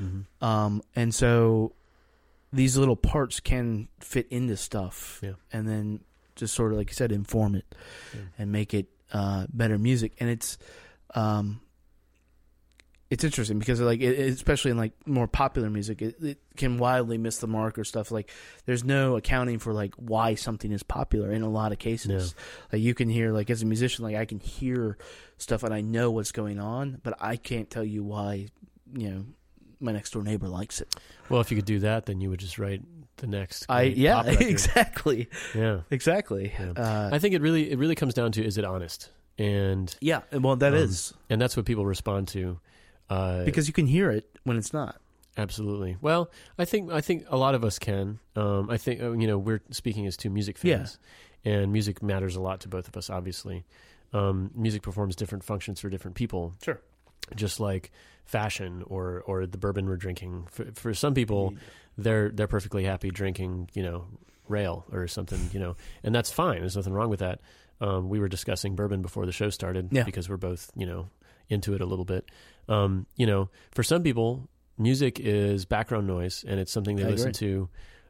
[0.01, 0.45] Mm-hmm.
[0.45, 1.73] Um, and so
[2.53, 5.33] these little parts can fit into stuff, Yeah.
[5.53, 6.01] and then
[6.37, 7.65] just sort of like you said, inform it
[8.15, 8.21] Yeah.
[8.39, 10.13] and make it uh, better music.
[10.21, 10.59] And it's
[11.15, 11.61] um,
[13.09, 17.19] it's interesting because like it, especially in like more popular music, it, it can wildly
[17.19, 18.11] miss the mark or stuff.
[18.11, 18.31] Like
[18.65, 22.35] there's no accounting for like why something is popular in a lot of cases.
[22.73, 24.99] Like you can hear like as a musician, like I can hear
[25.39, 28.49] stuff and I know what's going on, but I can't tell you why.
[28.93, 29.25] You know,
[29.81, 30.95] my next door neighbor likes it.
[31.29, 32.83] Well, if you could do that, then you would just write
[33.19, 33.67] the next.
[33.69, 36.53] I yeah, exactly, Yeah, exactly.
[36.59, 36.71] Yeah.
[36.77, 40.23] Uh, I think it really it really comes down to is it honest, and yeah,
[40.33, 42.59] well, that Um, is and that's what people respond to.
[43.11, 44.97] Uh, because you can hear it when it's not.
[45.37, 45.97] absolutely.
[46.01, 48.19] Well, I think I think a lot of us can.
[48.35, 50.99] Um, I think uh, you know we're speaking as two music fans,
[51.45, 53.11] and music matters a lot to both of us.
[53.11, 53.65] Obviously,
[54.13, 56.55] um, music performs different functions for different people.
[56.63, 56.81] Sure.
[57.35, 57.91] just like
[58.25, 60.47] fashion or or the bourbon we're drinking.
[60.51, 61.55] For, for some people,
[61.97, 64.07] they're they're perfectly happy drinking, you know,
[64.49, 66.61] rail or something, you know, and that's fine.
[66.61, 67.41] There's nothing wrong with that.
[67.81, 70.05] Um, we were discussing bourbon before the show started Yeah.
[70.05, 71.09] because we're both, you know,
[71.51, 72.25] into it a little bit.
[72.69, 74.49] Um, you know, for some people,
[74.79, 77.49] music is background noise, and it's something they I listen agree.
[77.49, 77.69] to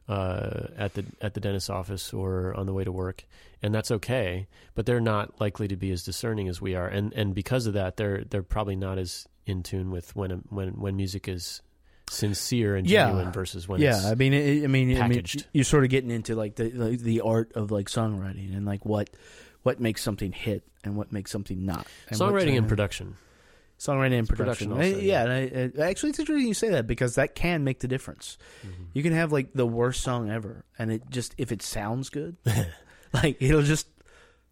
[0.09, 3.25] uh, at the at the dentist's office or on the way to work,
[3.61, 4.47] and that's okay.
[4.75, 7.73] But they're not likely to be as discerning as we are, and and because of
[7.73, 11.61] that, they're they're probably not as in tune with when when when music is
[12.09, 13.07] sincere and Yeah.
[13.07, 15.89] genuine versus when yeah, it's I mean, it, I mean, I mean, you're sort of
[15.89, 19.09] getting into like the like, the art of like songwriting and like what
[19.63, 21.85] what makes something hit and what makes something not.
[22.09, 23.15] And songwriting and production.
[23.79, 24.71] Songwriting and production production.
[24.71, 25.31] also, I- yeah, and
[25.79, 28.37] I, I- actually, it's interesting you say that because that can make the difference.
[28.65, 28.83] Mm-hmm.
[28.93, 32.37] You can have like the worst song ever, and it just if it sounds good,
[33.13, 33.87] like it'll just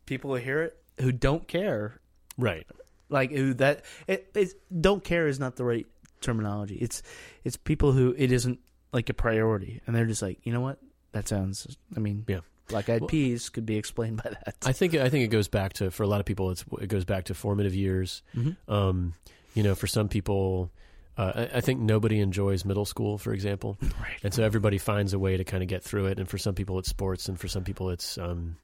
[0.06, 2.00] people will hear it who don't care,
[2.38, 2.66] Right.
[3.10, 5.88] like who that it, it don't care is not the right
[6.22, 6.76] terminology.
[6.76, 7.02] It's
[7.44, 8.60] it's people who it isn't
[8.94, 10.80] like a priority, and they're just like, you know what,
[11.12, 11.76] that sounds.
[11.96, 12.40] I mean, Yeah.
[12.70, 14.56] Black Eyed Well- Peas could be explained by that.
[14.66, 16.52] I think I think it goes back to for a lot of people.
[16.52, 18.22] It's it goes back to formative years.
[18.36, 18.56] Mhm.
[18.68, 19.14] Um,
[19.54, 20.72] you know, for some people,
[21.18, 24.20] uh, I, I think nobody enjoys middle school, for example, Right.
[24.24, 26.20] and so everybody finds a way to kind of get through it.
[26.20, 28.58] And for some people, it's sports, and for some people, it's um,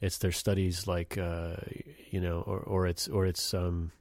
[0.00, 1.56] it's their studies, like uh,
[2.10, 3.92] you know, or, or it's or it's um,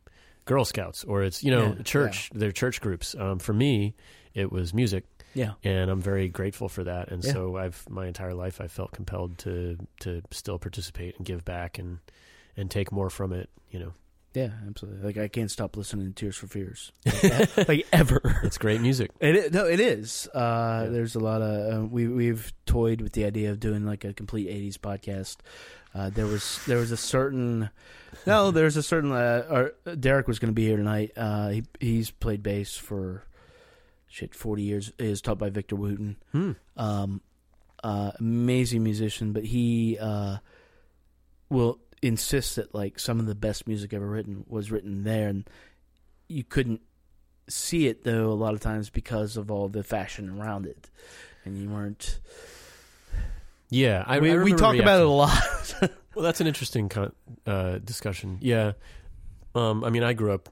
[0.45, 3.13] Girl Scouts, or it's you know, Yeah, church, their church groups.
[3.15, 3.93] Um, for me,
[4.33, 5.53] it was music Yeah.
[5.63, 7.11] and I'm very grateful for that.
[7.11, 7.33] And Yeah.
[7.33, 11.77] so I've my entire life I felt compelled to to still participate and give back
[11.79, 11.99] and
[12.57, 13.49] and take more from it.
[13.69, 13.93] You know,
[14.33, 15.03] Yeah, absolutely.
[15.03, 16.91] Like I can't stop listening to Tears for Fears,
[17.23, 18.21] like, like ever.
[18.43, 19.11] it's great music.
[19.19, 20.27] It is, no, it is.
[20.33, 20.89] Uh, Yeah.
[20.91, 24.13] There's a lot of uh, we we've toyed with the idea of doing like a
[24.13, 25.37] complete '80s podcast.
[25.93, 27.69] Uh, there was there was a certain
[28.27, 31.11] no, there's a certain uh, or Derek was going to be here tonight.
[31.17, 33.23] Uh, he he's played bass for
[34.11, 34.91] shit 40 years.
[34.99, 36.17] Is taught by Victor Wooten.
[36.31, 36.51] Hmm.
[36.77, 37.21] Um,
[37.83, 40.37] uh, amazing musician, but he uh,
[41.49, 45.49] will insist that like some of the best music ever written was written there, and
[46.27, 46.81] you couldn't
[47.47, 50.89] see it though a lot of times because of all the fashion around it,
[51.45, 52.19] and you weren't.
[53.69, 55.75] Yeah, I, we I we talk about it a lot.
[56.13, 57.13] Well, that's an interesting con-
[57.47, 58.37] uh, discussion.
[58.41, 58.73] Yeah,
[59.55, 60.49] um, I mean, I grew up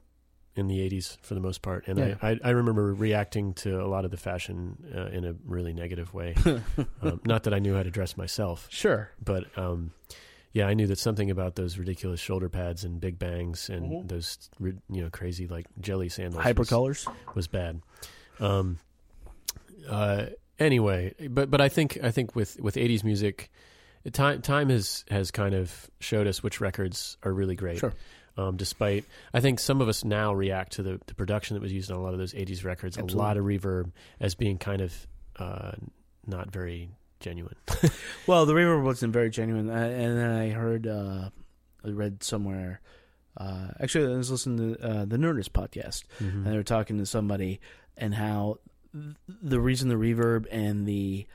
[0.56, 2.14] in the '80s for the most part, and Yeah.
[2.22, 5.72] I, I I remember reacting to a lot of the fashion uh, in a really
[5.72, 6.34] negative way.
[7.02, 9.10] um, not that I knew how to dress myself, sure.
[9.24, 9.92] but um,
[10.52, 14.08] yeah, I knew that something about those ridiculous shoulder pads and big bangs and Mhm.
[14.08, 17.14] those you know crazy like jelly sandals was- Hypercolors.
[17.36, 17.80] was bad.
[18.40, 18.78] Um,
[19.88, 20.26] uh,
[20.58, 23.50] anyway, but but I think I think with with '80s music,
[24.12, 27.78] time time has has kind of showed us which records are really great.
[27.78, 27.92] Sure.
[28.36, 31.72] Um, despite, I think some of us now react to the, the production that was
[31.72, 33.90] used on a lot of those '80s records, a lot of reverb,
[34.20, 35.72] as being kind of uh,
[36.26, 36.90] not very
[37.20, 37.56] genuine.
[38.26, 41.30] Well, the reverb wasn't very genuine, uh, and then I heard, uh,
[41.84, 42.80] I read somewhere.
[43.36, 47.06] Uh, actually, I was listening to uh, the Nerdist podcast, and they were talking to
[47.06, 47.60] somebody,
[47.96, 48.58] and how
[48.92, 51.26] th- the reason the reverb and the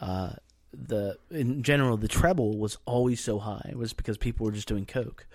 [0.00, 0.32] uh,
[0.74, 4.68] the in general the treble was always so high it was because people were just
[4.68, 5.26] doing coke,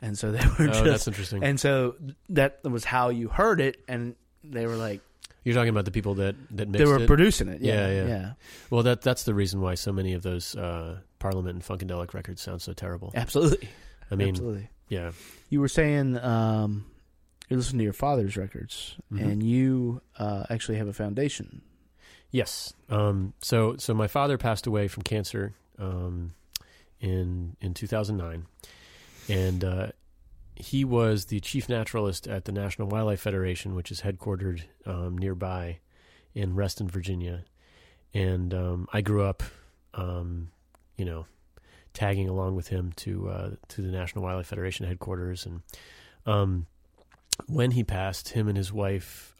[0.00, 1.44] and so they were Oh, just that's interesting.
[1.44, 1.96] and so
[2.30, 5.00] that was how you heard it, and they were like
[5.44, 7.06] You're talking about the people that that mixed they were it.
[7.06, 7.60] producing it.
[7.60, 8.06] Yeah, Yeah, yeah.
[8.08, 8.32] yeah.
[8.70, 12.40] Well, that that's the reason why so many of those uh, Parliament and Funkadelic records
[12.42, 13.12] sound so terrible.
[13.14, 13.68] Absolutely.
[14.10, 14.68] I mean, Absolutely.
[14.88, 15.10] yeah,
[15.50, 16.86] You were saying um,
[17.48, 19.20] you listen to your father's records, Mhm.
[19.22, 21.60] and you uh, actually have a foundation.
[22.36, 22.74] Yes.
[22.90, 26.34] Um, so so my father passed away from cancer um,
[27.00, 28.44] in in 2009,
[29.30, 29.86] and uh,
[30.54, 35.78] he was the chief naturalist at the National Wildlife Federation, which is headquartered um, nearby
[36.34, 37.44] in Reston, Virginia.
[38.12, 39.42] And um, I grew up,
[39.94, 40.50] um,
[40.98, 41.24] you know,
[41.94, 45.46] tagging along with him to uh, to the National Wildlife Federation headquarters.
[45.46, 45.62] And
[46.26, 46.66] um,
[47.46, 49.34] when he passed, him and his wife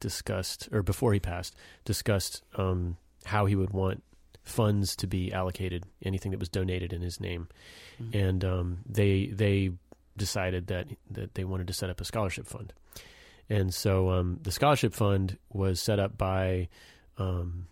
[0.00, 4.02] discussed, or before he passed, discussed um, how he would want
[4.42, 7.48] funds to be allocated, anything that was donated in his name,
[8.12, 9.70] and um, they they
[10.16, 12.72] decided that that they wanted to set up a scholarship fund,
[13.48, 16.68] and so um, the scholarship fund was set up by
[17.18, 17.66] um,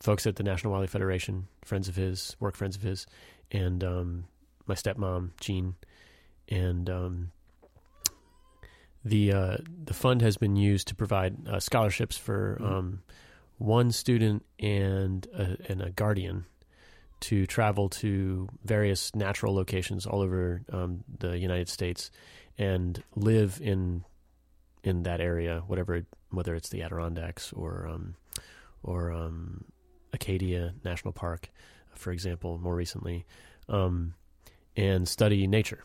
[0.00, 3.06] folks at the National Wildlife Federation, friends of his, work friends of his,
[3.52, 4.24] and um,
[4.66, 5.74] my stepmom Jean,
[6.48, 7.32] and um,
[9.06, 13.02] the uh, the fund has been used to provide uh, scholarships for um,
[13.58, 16.44] one student and a, and a guardian
[17.20, 22.10] to travel to various natural locations all over um, the United States
[22.58, 24.04] and live in
[24.82, 28.16] in that area, whatever whether it's the Adirondacks or um,
[28.82, 29.64] or um,
[30.12, 31.48] Acadia National Park,
[31.94, 33.24] for example, more recently,
[33.68, 34.14] um,
[34.76, 35.84] and study nature.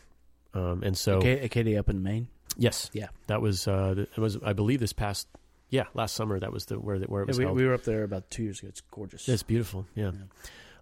[0.54, 2.28] Um, and so, Aca- Acadia up in Maine.
[2.58, 3.08] yes, Yeah.
[3.28, 5.26] that was uh, it was I believe this past
[5.70, 7.56] yeah last summer that was the where the, where it Yeah, was we, held.
[7.56, 8.68] we were up there about two years ago.
[8.68, 9.28] It's gorgeous.
[9.28, 9.86] It's beautiful.
[9.94, 10.10] Yeah.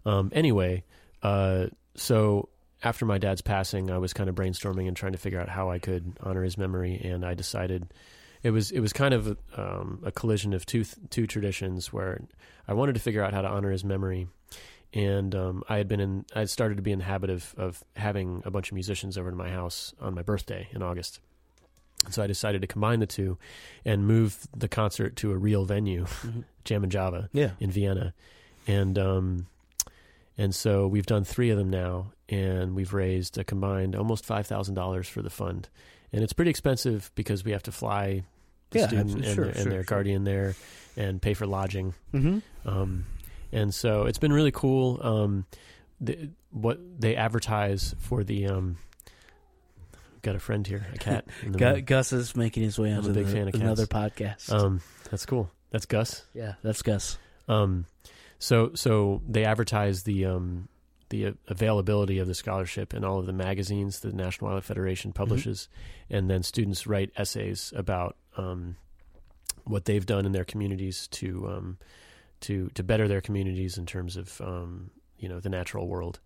[0.04, 0.82] Um, anyway,
[1.22, 2.48] uh, so
[2.82, 5.70] after my dad's passing, I was kind of brainstorming and trying to figure out how
[5.70, 7.92] I could honor his memory, and I decided
[8.42, 12.22] it was it was kind of um, a collision of two two traditions where
[12.66, 14.26] I wanted to figure out how to honor his memory,
[14.92, 17.54] and um, I had been in I had started to be in the habit of
[17.56, 21.20] of having a bunch of musicians over to my house on my birthday in August.
[22.08, 23.36] So I decided to combine the two
[23.84, 26.06] and move the concert to a real venue,
[26.64, 27.50] Jammin Java Yeah.
[27.60, 28.14] in Vienna,
[28.66, 29.46] and um,
[30.38, 34.46] and so we've done three of them now, and we've raised a combined almost five
[34.46, 35.68] thousand dollars for the fund,
[36.12, 38.22] and it's pretty expensive because we have to fly
[38.70, 39.82] the Yeah, student and, Sure, their, sure, their sure.
[39.84, 40.54] guardian there,
[40.96, 41.92] and pay for lodging.
[42.14, 42.38] Mm-hmm.
[42.68, 43.04] Um,
[43.52, 44.98] and so it's been really cool.
[45.02, 45.46] Um,
[46.00, 48.76] the, what they advertise for the um,
[50.22, 51.26] got a friend here, a cat.
[51.42, 53.86] In the Gu- Gus is making his way I'm a big the- fan of another
[53.86, 54.48] cats.
[54.48, 54.52] podcast.
[54.52, 55.50] Um, that's cool.
[55.70, 56.24] That's Gus.
[56.34, 57.16] yeah, that's Gus.
[57.48, 57.86] Um,
[58.38, 60.68] so so they advertise the um,
[61.10, 65.68] the availability of the scholarship in all of the magazines the National Wildlife Federation publishes,
[66.08, 68.76] and then students write essays about um,
[69.64, 71.78] what they've done in their communities to um,
[72.42, 76.20] to to better their communities in terms of um, you know the natural world.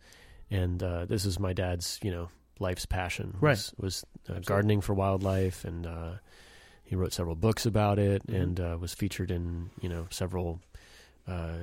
[0.50, 2.28] And uh, this is my dad's you know
[2.60, 5.86] life's passion was, was uh, gardening for wildlife and.
[5.86, 6.12] Uh,
[6.86, 10.60] he wrote several books about it and uh, was featured in you know several
[11.26, 11.56] uh,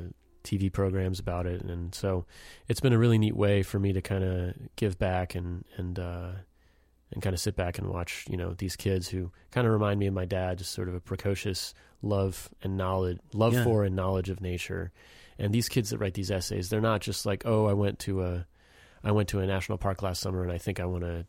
[0.44, 2.26] TV programs about it, and so
[2.68, 6.00] it's been a really neat way for me to kind of give back and and
[6.00, 6.32] uh,
[7.12, 10.00] and kind of sit back and watch you know these kids who kind of remind
[10.00, 13.64] me of my dad, just sort of a precocious love and knowledge, love Yeah.
[13.64, 14.92] for and knowledge of nature,
[15.40, 18.24] and these kids that write these essays, they're not just like oh I went to
[18.24, 18.46] a
[19.04, 21.26] I went to a national park last summer and I think I want to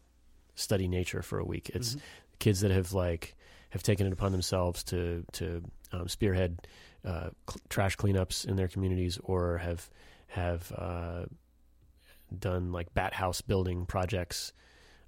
[0.54, 1.70] study nature for a week.
[1.74, 1.96] It's
[2.38, 3.34] kids that have like
[3.70, 6.66] have taken it upon themselves to to um, spearhead
[7.04, 9.88] uh, cl- trash cleanups in their communities, or have
[10.28, 11.24] have uh,
[12.36, 14.52] done like bat house building projects.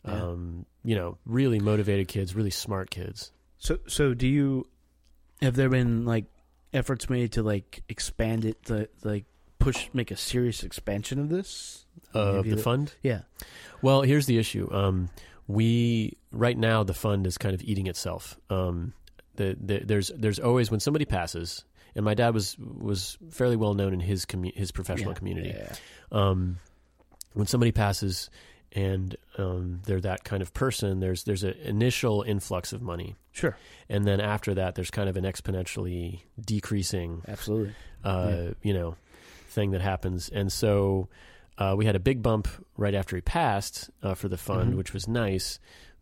[0.07, 0.23] Yeah.
[0.23, 3.33] Um, you know, really motivated kids, really smart kids.
[3.59, 4.67] So, so do you?
[5.45, 6.25] Have there been like
[6.73, 9.25] efforts made to like expand it to like
[9.59, 11.87] push, make a serious expansion of this?
[12.13, 12.93] of you- the fund.
[13.03, 13.23] Yeah.
[13.83, 14.69] Well, here's the issue.
[14.73, 15.11] Um,
[15.47, 18.37] we right now the fund is kind of eating itself.
[18.51, 18.95] Um,
[19.37, 23.75] the, the, there's there's always when somebody passes, and my dad was was fairly well
[23.75, 25.19] known in his commu- his professional Yeah.
[25.19, 25.55] community.
[25.57, 25.75] Yeah.
[26.13, 26.59] Um,
[27.35, 28.31] when somebody passes
[28.75, 33.57] and um, they're that kind of person, there's there's an initial influx of money, Sure.
[33.89, 37.75] and then after that, there's kind of an exponentially decreasing Absolutely.
[38.05, 38.51] uh, Yeah.
[38.63, 38.97] you know,
[39.49, 40.29] thing that happens.
[40.29, 41.09] And so
[41.59, 44.77] uh, we had a big bump right after he passed uh, for the fund, Mhm.
[44.77, 45.59] which was nice.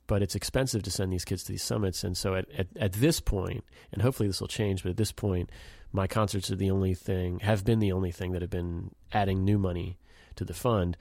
[0.08, 2.92] But it's expensive to send these kids to these summits, and so at, at, at
[2.94, 4.82] this point, and hopefully this will change.
[4.82, 5.48] But at this point,
[5.92, 9.44] my concerts are the only thing, have been the only thing that have been adding
[9.44, 9.98] new money
[10.36, 10.96] to the fund.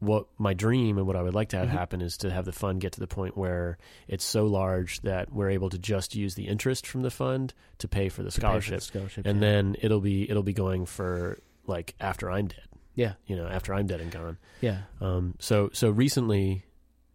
[0.00, 1.72] What my dream and what I would like to have Mhm.
[1.72, 3.76] happen is to have the fund get to the point where
[4.08, 7.86] it's so large that we're able to just use the interest from the fund to
[7.88, 9.26] pay for the pay for the scholarship scholarship.
[9.26, 9.48] and yeah.
[9.48, 12.64] then it'll be it'll be going for like after I'm dead.
[12.94, 13.12] Yeah.
[13.26, 14.38] You know, after I'm dead and gone.
[14.60, 14.78] Yeah.
[15.00, 16.64] Um, so so recently,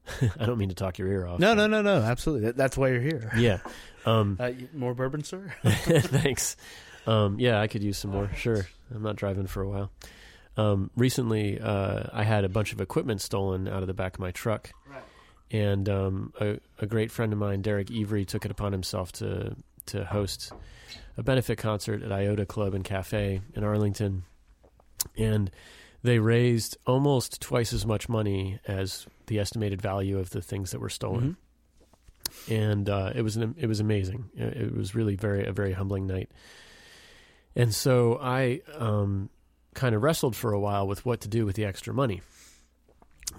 [0.40, 1.40] I don't mean to talk your ear off.
[1.40, 1.98] No, no, no, no.
[1.98, 2.46] Absolutely.
[2.48, 3.32] That, that's why you're here.
[3.38, 3.60] Yeah.
[4.06, 5.54] Um, Uh, more bourbon, sir?
[5.64, 6.56] thanks.
[7.08, 8.30] Um, yeah, I could use some more.
[8.36, 8.68] Sure.
[8.94, 9.92] I'm not driving for a while.
[10.58, 14.20] Um, recently, uh, I had a bunch of equipment stolen out of the back of
[14.20, 14.72] my truck.
[15.52, 19.56] And um, a, a great friend of mine, Derek Evry, took it upon himself to
[19.88, 20.52] to host
[21.18, 24.24] a benefit concert at Iota Club and Cafe in Arlington,
[25.16, 25.52] and
[26.02, 30.80] they raised almost twice as much money as the estimated value of the things that
[30.80, 31.38] were stolen
[32.48, 32.52] Mhm.
[32.52, 34.30] and uh, it was an, it was amazing.
[34.36, 36.32] It it was really very a very humbling night.
[37.56, 39.30] And so I um,
[39.76, 42.22] kind of wrestled for a while with what to do with the extra money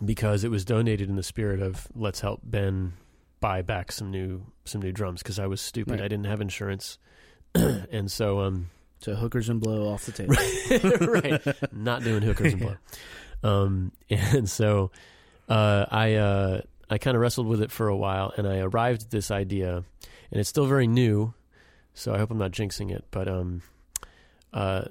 [0.05, 2.93] because it was donated in the spirit of let's help Ben
[3.41, 5.93] buy back some new some new drums because I was stupid.
[5.93, 6.03] Right.
[6.03, 6.99] I didn't have insurance,
[7.55, 8.71] and so um,
[9.01, 10.35] So hookers and blow off the table.
[11.13, 11.73] right.
[11.73, 12.77] Not doing hookers and blow.
[13.43, 14.91] Um, and so
[15.49, 19.03] uh, I uh, I kind of wrestled with it for a while, and I arrived
[19.03, 21.35] at this idea, and it's still very new,
[21.93, 23.05] so I hope I'm not jinxing it.
[23.11, 23.63] But um,
[24.55, 24.87] uh,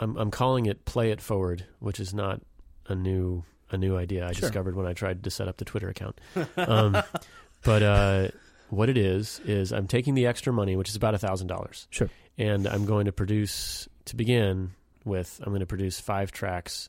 [0.00, 2.40] I'm I'm calling it "Play It Forward," which is not
[2.86, 4.48] a new a new idea I Sure.
[4.48, 6.18] discovered when I tried to set up the Twitter account.
[6.56, 6.96] Um,
[7.64, 8.28] but uh,
[8.70, 11.86] what it is is I'm taking the extra money, which is about a thousand dollars,
[11.90, 12.08] Sure.
[12.38, 14.70] and I'm going to produce to begin
[15.04, 15.38] with.
[15.42, 16.88] I'm going to produce five tracks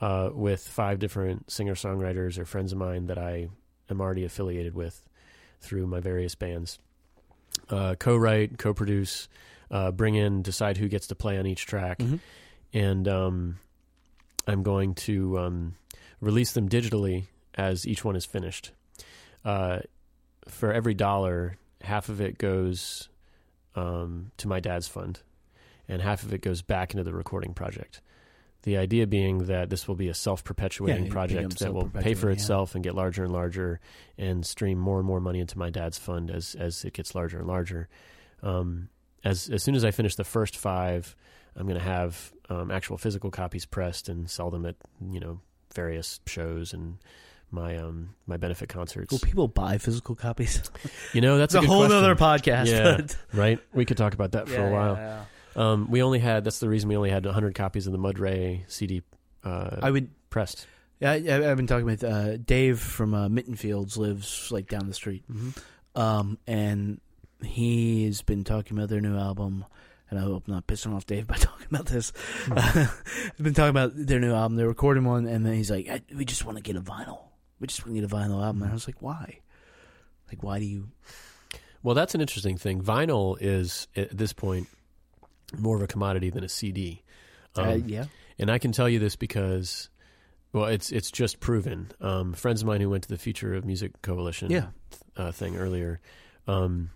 [0.00, 3.48] uh, with five different singer songwriters or friends of mine that I
[3.90, 5.02] am already affiliated with
[5.60, 6.78] through my various bands.
[7.70, 9.28] Uh, co-write, co-produce,
[9.74, 12.20] uh, bring in, decide who gets to play on each track, Mhm.
[12.72, 13.58] and um,
[14.46, 15.74] I'm going to um,
[16.20, 18.70] release them digitally as each one is finished.
[19.44, 19.80] Uh,
[20.48, 23.08] for every dollar, half of it goes
[23.74, 25.20] um, to my dad's fund,
[25.88, 28.00] and half of it goes back into the recording project.
[28.62, 31.90] The idea being that this will be a self-perpetuating Yeah, project that will pay for
[31.90, 32.32] self-perpetuating, yeah.
[32.40, 33.80] itself and get larger and larger,
[34.16, 37.38] and stream more and more money into my dad's fund as as it gets larger
[37.38, 37.88] and larger.
[38.42, 38.88] Um,
[39.24, 41.16] as as soon as I finish the first five,
[41.56, 44.76] I'm going to have um, actual physical copies pressed and sell them at
[45.10, 45.40] you know
[45.74, 46.98] various shows and
[47.50, 49.10] my um my benefit concerts.
[49.12, 50.62] Will people buy physical copies?
[51.12, 51.96] You know that's It's a, whole question.
[51.96, 52.66] other podcast.
[52.66, 53.06] Yeah.
[53.38, 53.58] right?
[53.72, 54.94] We could talk about that for Yeah, a while.
[54.96, 55.24] yeah,
[55.56, 55.70] yeah.
[55.72, 58.62] Um, we only had that's the reason we only had 100 copies of the Mudray
[58.66, 59.02] CD
[59.44, 60.10] uh, I would.
[60.30, 60.66] pressed.
[61.00, 63.96] Yeah, I, I've been talking with uh, Dave from uh, Mittenfields.
[63.96, 65.22] Lives like down the street,
[65.94, 67.00] um, and
[67.44, 69.64] he's been talking about their new album.
[70.10, 72.12] And I hope I'm not pissing off Dave by talking about this.
[72.50, 74.56] I've been talking about their new album.
[74.56, 77.20] They're recording one, and then he's like, "We just want to get a vinyl.
[77.58, 79.40] We just want to get a vinyl album." And I was like, "Why?
[80.28, 80.88] Like, why do you?"
[81.82, 82.80] Well, that's an interesting thing.
[82.82, 84.68] Vinyl is at this point
[85.58, 87.02] more of a commodity than a CD.
[87.56, 88.04] Um, uh, yeah,
[88.38, 89.88] And I can tell you this because,
[90.52, 91.90] well, it's it's just proven.
[92.00, 94.66] Um, friends of mine who went to the Future of Music Coalition Yeah.
[95.16, 96.00] uh, thing earlier,
[96.46, 96.90] um,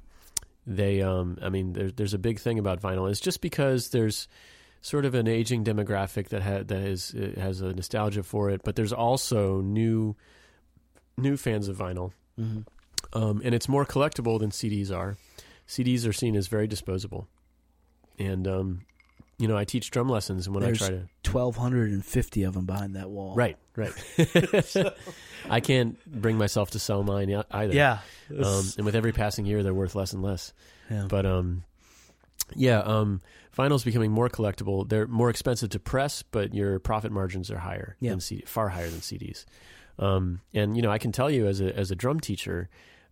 [0.69, 3.11] they, um, I mean, there's there's a big thing about vinyl.
[3.11, 4.29] It's just because there's
[4.83, 8.61] sort of an aging demographic that ha- that is uh, has a nostalgia for it,
[8.65, 10.15] but there's also new
[11.17, 12.61] new fans of vinyl, hmm
[13.15, 15.17] um, and it's more collectible than CDs are.
[15.67, 17.29] CDs are seen as very disposable,
[18.19, 18.83] and um,
[19.39, 22.05] you know, I teach drum lessons, and when There's- I try to twelve hundred and
[22.05, 23.35] fifty of them behind that wall.
[23.35, 23.93] Right, right.
[25.49, 27.73] I can't bring myself to sell mine either.
[27.75, 27.99] Yeah.
[28.31, 30.53] Um, and with every passing year, they're worth less and less.
[30.91, 31.07] yeah.
[31.09, 31.65] But um,
[32.55, 33.21] yeah, um,
[33.57, 34.89] vinyl's becoming more collectible.
[34.89, 38.11] They're more expensive to press, but your profit margins are higher Yeah.
[38.11, 39.45] than CD, far higher than CDs.
[39.99, 42.69] Um, and you know, I can tell you as a as a drum teacher,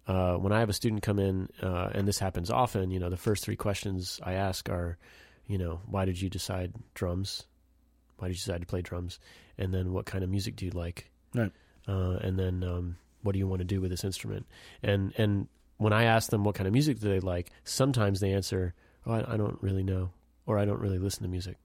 [0.06, 3.10] uh, when I have a student come in, uh, and this happens often, you know,
[3.10, 4.98] the first three questions I ask are,
[5.46, 7.46] you know, why did you decide drums?
[8.18, 9.18] Why did you decide to play drums?
[9.58, 11.10] And then what kind of music do you like?
[11.34, 11.52] Right.
[11.86, 14.46] Uh, and then um, what do you want to do with this instrument?
[14.82, 18.32] And and when I ask them what kind of music do they like, sometimes they
[18.32, 18.74] answer,
[19.06, 20.10] "Oh, I, I don't really know,"
[20.46, 21.58] or "I don't really listen to music,"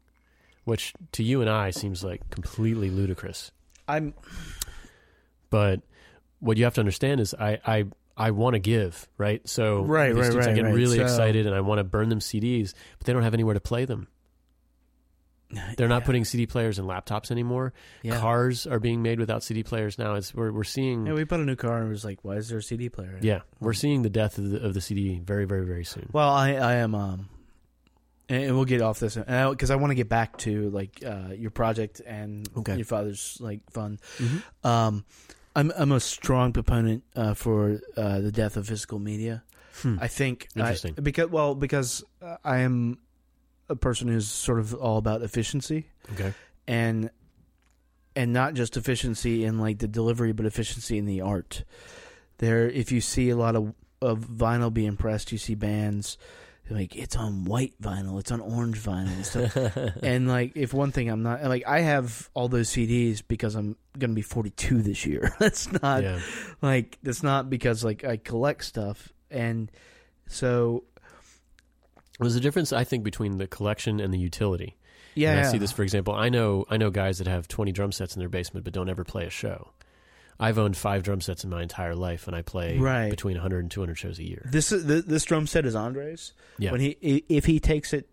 [0.65, 3.51] which to you and I seems like completely ludicrous.
[3.87, 4.13] I'm
[5.49, 5.81] But
[6.39, 7.85] what you have to understand is, I I,
[8.27, 9.47] I want to give, right?
[9.47, 10.73] So Right, these right, students, I right, get right.
[10.75, 13.53] really So- excited, and I want to burn them CDs, but they don't have anywhere
[13.55, 14.07] to play them.
[15.77, 16.05] They're not Yeah.
[16.05, 17.73] putting CD players in laptops anymore.
[18.03, 18.17] Yeah.
[18.19, 20.13] Cars are being made without CD players now.
[20.15, 22.35] It's we're we're seeing Yeah, we bought a new car and it was like, why
[22.35, 23.09] is there a CD player?
[23.11, 23.23] in it?
[23.25, 26.09] Yeah, we're seeing the death of the, of the CD very, very, very soon.
[26.13, 27.27] Well, I I am um,
[28.29, 31.51] and we'll get off this because I, want to get back to like uh, your
[31.51, 32.77] project and Okay.
[32.77, 33.99] your father's like fun.
[34.19, 34.43] Mhm.
[34.65, 35.05] Um,
[35.55, 39.43] I'm I'm a strong proponent uh, for uh, the death of physical media.
[39.81, 39.97] Hmm.
[40.01, 40.95] I think I- Interesting.
[41.01, 42.99] because well because uh, I am
[43.69, 46.33] a person who's sort of all about efficiency Okay.
[46.67, 47.09] and
[48.15, 51.63] and not just efficiency in like the delivery but efficiency in the art
[52.39, 56.17] there if you see a lot of of vinyl being pressed you see bands
[56.71, 59.55] like it's on white vinyl it's on orange vinyl and stuff
[60.03, 63.75] and like if one thing i'm not like i have all those cds because i'm
[63.99, 66.19] gonna be 42 this year that's not yeah.
[66.61, 69.69] like that's not because like i collect stuff and
[70.27, 70.83] so
[72.19, 74.77] There's a difference, I think, between the collection and the utility.
[75.15, 76.13] yeah, And I see this, for example.
[76.13, 78.89] I know I know guys that have 20 drum sets in their basement but don't
[78.89, 79.71] ever play a show.
[80.39, 83.09] I've owned five drum sets in my entire life, and I play Right.
[83.09, 84.47] between 100 and 200 shows a year.
[84.51, 86.71] this is this drum set is andre's Yeah.
[86.71, 86.89] when he
[87.29, 88.09] if he takes it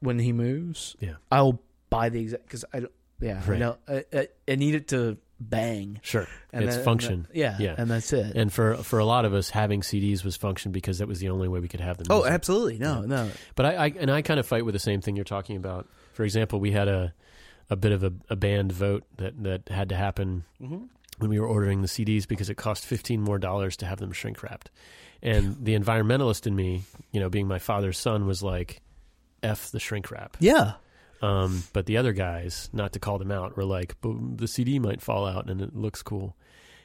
[0.00, 1.14] when he moves Yeah.
[1.30, 1.60] i'll
[1.90, 3.58] buy the exact because i don't yeah I, Right.
[3.58, 6.26] don't, I, I, I need it to bang Sure.
[6.52, 7.26] and it's function.
[7.32, 7.74] yeah Yeah.
[7.76, 10.98] and that's it And for for a lot of us, having CDs was function because
[10.98, 12.06] that was the only way we could have them.
[12.10, 15.00] oh absolutely no no But I, I and I kind of fight with the same
[15.00, 15.88] thing you're talking about.
[16.12, 17.12] For example, we had a
[17.70, 20.84] a bit of a, a band vote that that had to happen Mm-hmm.
[21.22, 24.12] When we were ordering the CDs because it cost fifteen more dollars to have them
[24.12, 24.70] shrink wrapped.
[25.22, 28.82] And the environmentalist in me, you know, being my father's son, was like,
[29.42, 30.74] "F the shrink wrap." yeah
[31.22, 34.78] Um, but the other guys, not to call them out, were like, "But the CD
[34.80, 36.36] might fall out and it looks cool."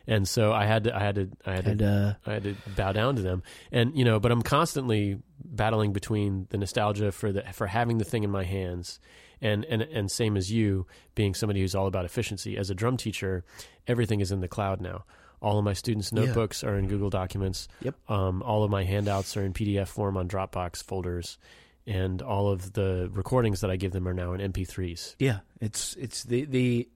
[0.10, 2.44] And so I had to, I had to, I had to and uh I had
[2.44, 7.12] to bow down to them, and you know, but I'm constantly battling between the nostalgia
[7.12, 9.00] for the for having the thing in my hands,
[9.42, 10.86] and and and same as you
[11.16, 12.58] being somebody who's all about efficiency.
[12.58, 13.44] As a drum teacher,
[13.88, 15.06] everything is in the cloud now.
[15.42, 16.26] All of my students' Yeah.
[16.26, 17.68] notebooks are in Google Documents.
[17.82, 17.96] Yep.
[18.10, 21.38] Um, all of my handouts are in PDF form on Dropbox folders,
[21.86, 25.16] and all of the recordings that I give them are now in MP3s.
[25.20, 26.90] yeah it's it's the the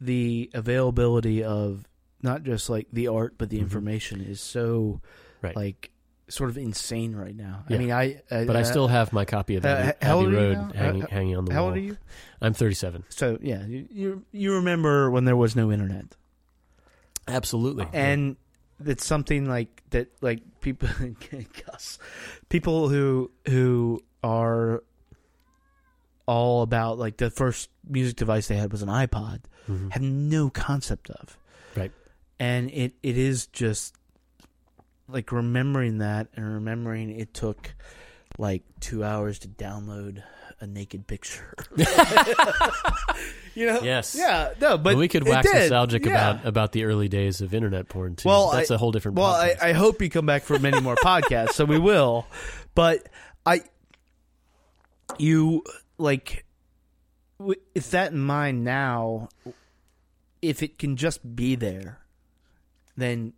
[0.00, 1.84] the availability of
[2.22, 3.62] not just like the art but the Mhm.
[3.62, 5.00] information is so
[5.42, 5.56] Right.
[5.56, 5.90] like
[6.28, 7.76] sort of insane right now Yeah.
[7.76, 10.26] i mean i, I But I still have my copy of uh, Abbey, Abbey old
[10.26, 11.70] are you Road hanging, Uh, hanging on the how wall.
[11.70, 11.96] How old are you
[12.40, 13.04] I'm 37.
[13.08, 16.14] So yeah, you, you you remember when there was no internet,
[17.28, 17.86] Absolutely.
[17.92, 18.36] and
[18.84, 20.08] it's something like that.
[20.20, 20.88] Like people,
[21.66, 21.98] Gus,
[22.50, 24.82] people who who are
[26.26, 29.92] all about like the first music device they had was an iPod, Mhm.
[29.92, 31.38] had no concept of,
[31.76, 31.92] Right.
[32.38, 33.94] and it it is just
[35.08, 37.74] like remembering that and remembering it took
[38.38, 40.22] like two hours to download
[40.60, 41.54] a naked picture.
[43.54, 43.80] you know?
[43.82, 44.14] Yes.
[44.18, 44.52] Yeah.
[44.60, 45.58] No, but Well, we could wax did.
[45.58, 46.30] nostalgic Yeah.
[46.32, 48.28] about about the early days of internet porn too.
[48.28, 49.18] Well, that's I- a whole different.
[49.18, 49.54] Well, I.
[49.60, 52.26] I hope you come back for many more podcasts, so we will.
[52.74, 53.08] But
[53.44, 53.60] I,
[55.18, 55.62] you
[55.98, 56.44] like,
[57.38, 57.58] with
[57.90, 59.28] that in mind now,
[60.42, 61.98] if it can just be there,
[62.96, 63.32] then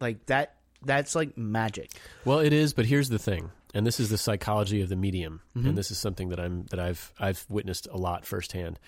[0.00, 0.54] like that,
[0.84, 1.90] that's like magic.
[2.24, 5.40] well, it is, but here's the thing, and this is the psychology of the medium,
[5.56, 5.68] Mm-hmm.
[5.68, 8.78] and this is something that I'm that I've I've witnessed a lot firsthand.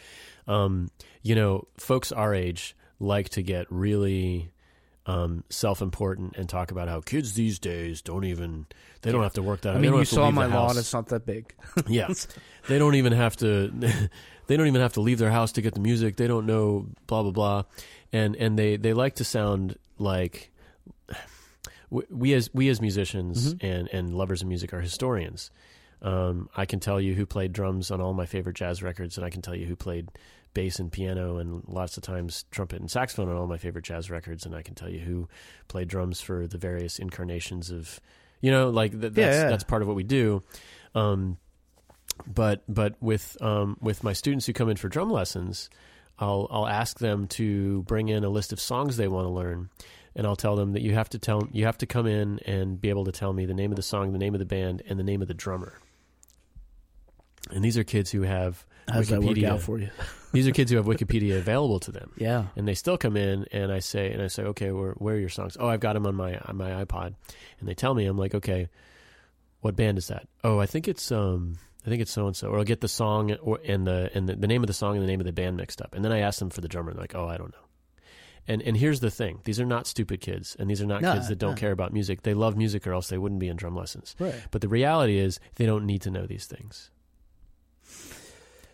[0.47, 0.91] Um,
[1.23, 4.53] you know, folks our age like to get really
[5.07, 8.67] um, self-important and talk about how kids these days don't even
[9.03, 9.75] they don't have to work that.
[9.75, 11.53] I mean, you saw my lawn; it's not that big.
[11.89, 12.09] Yeah,
[12.69, 13.73] they don't even have to.
[14.49, 16.17] They don't even have to leave their house to get the music.
[16.17, 17.63] They don't know blah blah blah,
[18.13, 20.51] and and they they like to sound like
[21.93, 25.51] we, we as we as musicians and and lovers of music are historians.
[26.01, 29.25] Um, I can tell you who played drums on all my favorite jazz records, and
[29.25, 30.09] I can tell you who played
[30.55, 34.11] bass and piano, and lots of times trumpet and saxophone on all my favorite jazz
[34.11, 35.29] records, and I can tell you who
[35.69, 38.01] played drums for the various incarnations of,
[38.41, 39.49] you know, like th- that's Yeah, yeah.
[39.51, 40.43] that's part of what we do.
[40.95, 41.39] Um,
[42.27, 45.71] but but with um, with my students who come in for drum lessons,
[46.19, 49.71] I'll I'll ask them to bring in a list of songs they want to learn,
[50.15, 52.81] and I'll tell them that you have to tell you have to come in and
[52.81, 54.83] be able to tell me the name of the song, the name of the band,
[54.89, 55.79] and the name of the drummer.
[57.51, 59.49] And these are kids who have How's that work Wikipedia.
[59.51, 59.91] out for you?
[60.33, 62.11] These are kids who have Wikipedia available to them.
[62.17, 62.47] Yeah.
[62.57, 65.19] and they still come in and I say and I say okay where where are
[65.19, 67.15] your songs oh I've got them on my on my iPod
[67.61, 68.69] and they tell me I'm like okay
[69.61, 72.49] what band is that oh I think it's um I think it's so and so
[72.49, 74.95] or I'll get the song or and the and the, the name of the song
[74.97, 76.69] and the name of the band mixed up and then I ask them for the
[76.69, 77.65] drummer and they're like oh I don't know
[78.49, 79.41] and and here's the thing.
[79.45, 81.57] These are not stupid kids and these are not No, kids that don't no.
[81.57, 82.23] care about music.
[82.23, 84.17] They love music or else they wouldn't be in drum lessons.
[84.19, 84.35] Right.
[84.51, 86.91] but the reality is they don't need to know these things.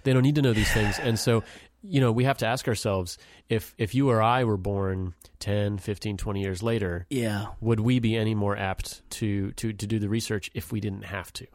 [0.05, 0.99] They don't need to know these things.
[0.99, 1.43] And so
[1.83, 5.79] you know we have to ask ourselves if if you or i were born 10
[5.79, 7.47] 15 20 years later Yeah.
[7.61, 11.05] would we be any more apt to to to do the research if we didn't
[11.05, 11.47] have to?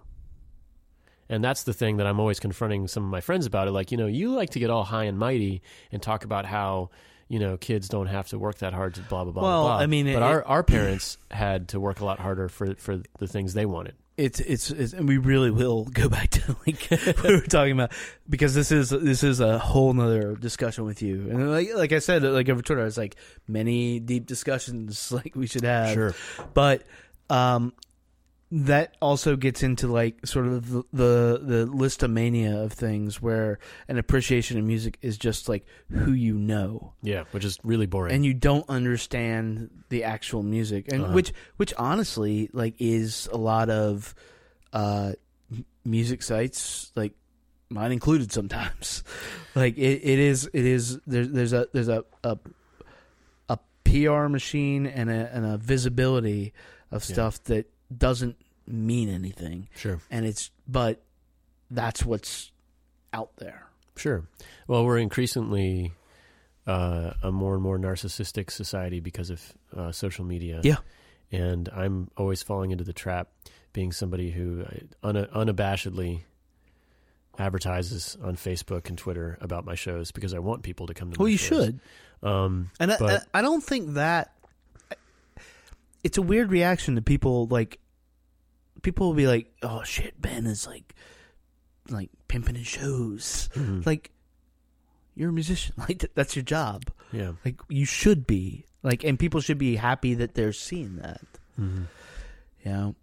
[1.27, 3.67] And that's the thing that i'm always confronting some of my friends about.
[3.67, 5.61] It like you know you like to get all high and mighty
[5.91, 6.89] and talk about how
[7.29, 9.77] you know kids don't have to work that hard to blah blah blah Well, blah.
[9.77, 13.01] I mean, but it- our our parents had to work a lot harder for for
[13.19, 16.85] the things they wanted It's, it's it's and we really will go back to like
[16.89, 17.91] what we were talking about
[18.29, 21.99] because this is this is a whole nother discussion with you and like like I
[21.99, 23.15] said like over Twitter it's like
[23.47, 26.13] many deep discussions like we should have Sure.
[26.53, 26.83] but
[27.29, 27.73] um
[28.55, 33.97] that also gets into like sort of the the, the listomania of things where an
[33.97, 38.23] appreciation of music is just like who you know yeah which is really boring and
[38.23, 41.13] you don't understand the actual music and Uh-huh.
[41.13, 44.13] which which honestly like is a lot of
[44.71, 45.13] uh
[45.83, 47.13] music sites like
[47.69, 49.03] mine included sometimes
[49.55, 52.37] like it, it is it is there's there's a there's a a,
[53.49, 56.53] a PR machine and a and a visibility
[56.91, 57.13] of Yeah.
[57.13, 58.35] stuff that doesn't
[58.67, 61.01] mean anything sure and it's but
[61.71, 62.51] that's what's
[63.13, 64.23] out there Sure.
[64.67, 65.93] Well, we're increasingly
[66.65, 70.61] uh, a more and more narcissistic society because of uh, social media.
[70.63, 70.77] Yeah.
[71.31, 73.27] And I'm always falling into the trap,
[73.71, 76.21] being somebody who uh, un- unabashedly
[77.37, 81.19] advertises on Facebook and Twitter about my shows because I want people to come to.
[81.19, 81.65] well you shows.
[81.65, 81.79] should
[82.23, 84.33] Um, And I, But- I, I don't think that
[86.03, 87.77] it's a weird reaction to people like
[88.83, 90.93] people will be like, "Oh shit, Ben is like
[91.89, 93.83] like pimping his shows." mhm.
[93.85, 94.11] Like
[95.15, 95.73] you're a musician.
[95.81, 96.83] Like th- that's your job.
[97.11, 97.33] yeah.
[97.43, 98.65] Like you should be.
[98.83, 101.21] Like and people should be happy that they're seeing that.
[101.59, 101.87] Mhm.
[102.63, 102.95] You know.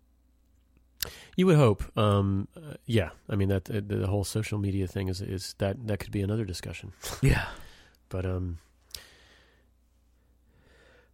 [1.37, 1.83] You would hope.
[1.97, 3.11] Um, uh, yeah.
[3.29, 6.21] I mean that uh, the whole social media thing is is that that could be
[6.23, 6.93] another discussion.
[7.23, 7.47] Yeah.
[8.11, 8.59] But um,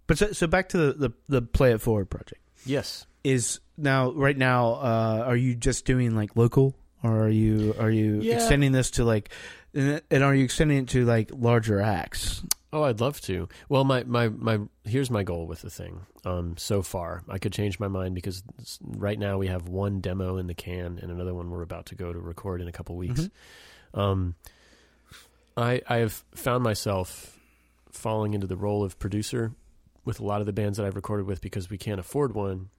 [0.06, 2.40] But so, so back to the, the the Play It Forward project.
[2.66, 3.06] Yes.
[3.24, 7.90] Is now right now uh are you just doing like local or are you are
[7.90, 8.34] you Yeah.
[8.34, 9.30] extending this to like
[9.74, 12.42] and are you extending it to like larger acts?
[12.72, 13.48] Oh, I'd love to.
[13.70, 16.00] Well, my, my, my here's my goal with the thing.
[16.26, 18.42] Um, so far, I could change my mind because
[18.82, 21.94] right now we have one demo in the can and another one we're about to
[21.94, 23.30] go to record in a couple weeks.
[23.94, 24.34] Um,
[25.56, 27.38] I I have found myself
[27.92, 29.52] falling into the role of producer
[30.06, 32.70] with a lot of the bands that I've recorded with because we can't afford one,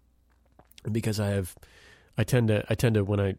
[0.83, 1.55] and because I have
[2.17, 3.35] I tend to I tend to when I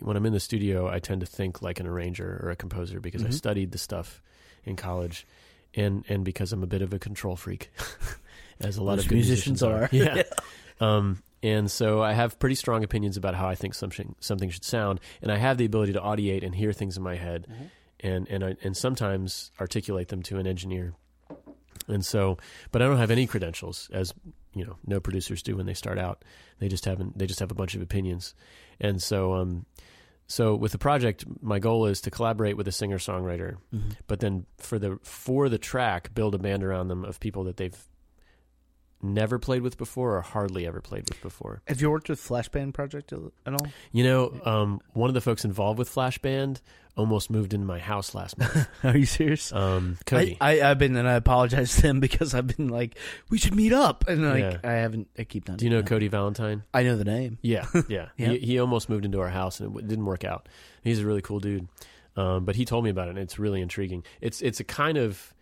[0.00, 2.98] when I'm in the studio I tend to think like an arranger or a composer
[3.00, 3.34] because I Mhm.
[3.34, 4.22] studied the stuff
[4.64, 5.26] in college
[5.74, 7.70] and and because I'm a bit of a control freak,
[8.60, 9.88] as a lot Most of good musicians are.
[9.92, 10.22] Yeah.
[10.80, 14.64] um, and so I have pretty strong opinions about how I think something something should
[14.64, 17.46] sound, and I have the ability to audiate and hear things in my head,
[18.00, 20.94] and and I, and sometimes articulate them to an engineer.
[21.88, 22.38] And so,
[22.70, 24.14] but I don't have any credentials, as
[24.54, 26.24] you know, no producers do when they start out.
[26.58, 27.18] They just haven't.
[27.18, 28.34] They just have a bunch of opinions,
[28.80, 29.66] and so um,
[30.26, 33.56] so with the project, my goal is to collaborate with a singer songwriter,
[34.06, 37.56] but then for the for the track, build a band around them of people that
[37.56, 37.76] they've
[39.04, 41.62] never played with before or hardly ever played with before.
[41.68, 43.66] Have you worked with Flashband Project at all?
[43.92, 46.60] You know, um, one of the folks involved with Flashband
[46.96, 48.68] almost moved into my house last month.
[48.84, 49.52] Are you serious?
[49.52, 50.36] Um, Cody.
[50.40, 52.96] I, I've been and I apologize to them because I've been like
[53.30, 54.58] we should meet up and like Yeah.
[54.62, 55.56] I haven't I keep not.
[55.58, 56.62] Do you know Cody Valentine?
[56.72, 57.38] I know the name.
[57.42, 58.08] Yeah, yeah.
[58.16, 58.28] Yeah.
[58.30, 60.48] He, he almost moved into our house and it w- didn't work out.
[60.84, 61.66] He's a really cool dude,
[62.16, 64.04] um, but he told me about it and it's really intriguing.
[64.20, 65.33] It's it's a kind of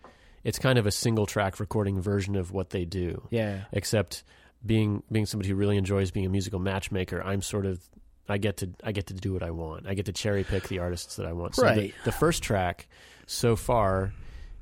[0.43, 3.27] it's kind of a single track recording version of what they do.
[3.31, 3.61] Yeah.
[3.71, 4.23] except
[4.65, 7.81] being being somebody who really enjoys being a musical matchmaker i'm sort of
[8.29, 10.69] i get to i get to do what i want i get to cherry pick
[10.69, 11.93] the artists that i want so the- Right.
[12.05, 12.87] the, first track
[13.27, 14.13] so far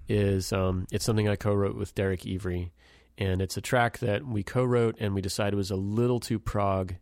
[0.09, 2.71] is um it's something i co-wrote with derek evry
[3.19, 6.95] and it's a track that we co-wrote and we decided was a little too prog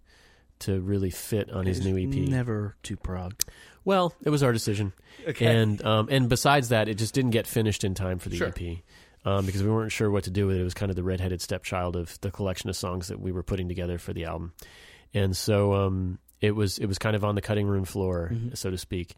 [0.59, 3.33] to really fit on his new ep Never too prog.
[3.85, 4.93] well it was our decision
[5.39, 8.47] and um, and besides that, it just didn't get finished in time for the Sure.
[8.47, 8.77] EP
[9.25, 10.61] um, because we weren't sure what to do with it.
[10.61, 13.43] It was kind of the redheaded stepchild of the collection of songs that we were
[13.43, 14.53] putting together for the album,
[15.13, 18.55] and so um, it was it was kind of on the cutting room floor, Mm-hmm.
[18.55, 19.15] so to speak.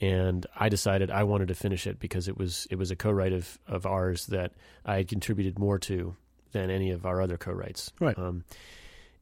[0.00, 3.32] and I decided I wanted to finish it because it was it was a co-write
[3.32, 4.52] of of ours that
[4.84, 6.14] I had contributed more to
[6.52, 7.90] than any of our other co-writes.
[8.00, 8.16] Right.
[8.18, 8.44] Um,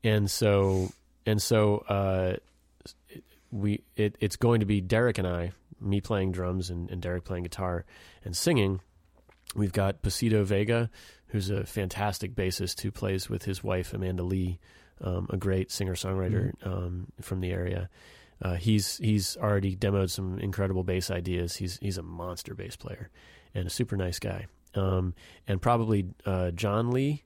[0.04, 0.90] and so
[1.26, 2.36] and so uh,
[3.50, 7.24] we it, it's going to be Derek and I, me playing drums and, and Derek
[7.24, 7.84] playing guitar
[8.24, 8.80] and singing.
[9.54, 10.90] We've got Pasito Vega,
[11.28, 14.58] who's a fantastic bassist who plays with his wife Amanda Lee,
[15.00, 17.88] um, a great singer songwriter um, from the area.
[18.42, 21.56] Uh, he's he's already demoed some incredible bass ideas.
[21.56, 23.10] He's he's a monster bass player
[23.54, 24.46] and a super nice guy.
[24.74, 25.14] Um,
[25.48, 27.24] and probably uh, John Lee,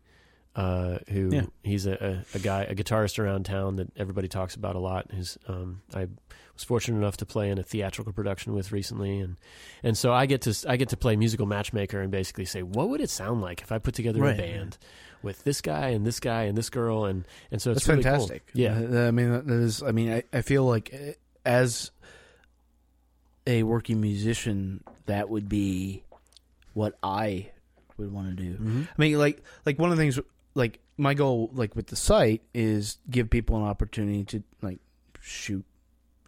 [0.56, 1.46] uh, who Yeah.
[1.62, 5.10] he's a, a, a guy, a guitarist around town that everybody talks about a lot.
[5.12, 6.08] His um, I
[6.54, 9.36] was fortunate enough to play in a theatrical production with recently, and
[9.82, 12.88] and so I get to I get to play musical matchmaker and basically say what
[12.88, 14.34] would it sound like if I put together Right.
[14.34, 14.76] a band
[15.22, 18.02] with this guy and this guy and this girl and and so it's That's really
[18.02, 18.12] cool.
[18.12, 18.42] fantastic.
[18.54, 19.82] Yeah, Uh, I mean, that is.
[19.82, 21.12] I mean, I, I feel like uh,
[21.44, 21.90] as
[23.46, 26.02] a working musician, that would be
[26.74, 27.50] what I
[27.96, 28.52] would want to do.
[28.54, 28.82] Mm-hmm.
[28.82, 30.18] I mean, like, like one of the things,
[30.60, 34.78] like my goal, like with the site, is give people an opportunity to like
[35.20, 35.64] shoot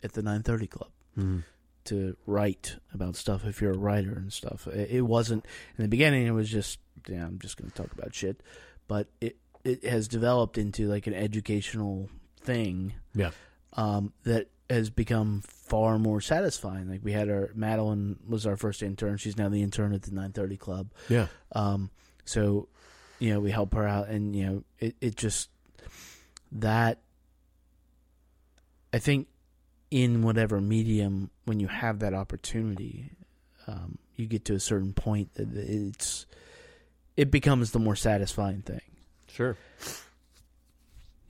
[0.03, 1.45] at the nine thirty club Mhm.
[1.85, 4.67] to write about stuff if you're a writer and stuff.
[4.67, 5.45] It, it wasn't
[5.79, 6.27] in the beginning.
[6.27, 6.79] It was just,
[7.09, 8.43] yeah, I'm just going to talk about shit.
[8.89, 12.09] But it it has developed into like an educational
[12.41, 13.31] thing yeah,
[13.75, 16.89] um, that has become far more satisfying.
[16.89, 19.19] Like we had our Madeline was our first intern.
[19.19, 20.91] She's now the intern at the 930 Club.
[21.09, 21.91] yeah, Um,
[22.25, 22.69] so
[23.23, 25.49] you know we help her out, and you know it it just
[26.51, 26.99] that
[28.93, 29.29] I think
[29.93, 33.11] in whatever medium when you have that opportunity,
[33.69, 36.27] um, you get to a certain point that it's
[37.17, 38.81] it becomes the more satisfying thing.
[39.29, 39.57] sure.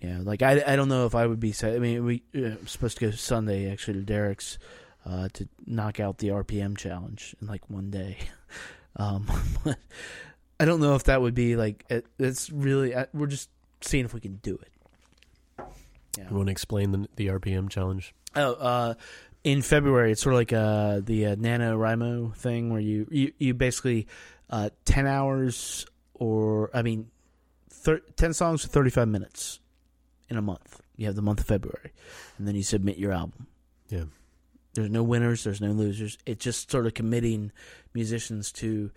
[0.00, 1.54] Yeah, like I, I don't know if I would be.
[1.62, 4.58] I mean, we uh, supposed to go Sunday actually to Derek's
[5.04, 8.16] uh, to knock out the RPM challenge in like one day.
[8.94, 9.26] Um,
[9.64, 9.78] but
[10.62, 12.94] I don't know if that would be like it, it's really.
[12.94, 13.50] uh, We're just
[13.80, 15.64] seeing if we can do it.
[16.16, 16.28] Yeah.
[16.30, 18.14] You want to explain the the RPM challenge?
[18.36, 18.94] Oh, uh,
[19.44, 23.54] in February, it's sort of like uh, the uh, NaNoWriMo thing where you, you, you
[23.54, 24.06] basically
[24.50, 25.84] uh, 10 hours
[26.14, 27.10] or, I mean,
[27.68, 29.58] thir- 10 songs for 35 minutes
[30.30, 30.80] in a month.
[30.96, 31.92] You have the month of February.
[32.38, 33.48] And then you submit your album.
[33.88, 34.04] Yeah.
[34.74, 36.16] There's no winners, there's no losers.
[36.24, 37.52] It's just sort of committing
[37.92, 38.90] musicians to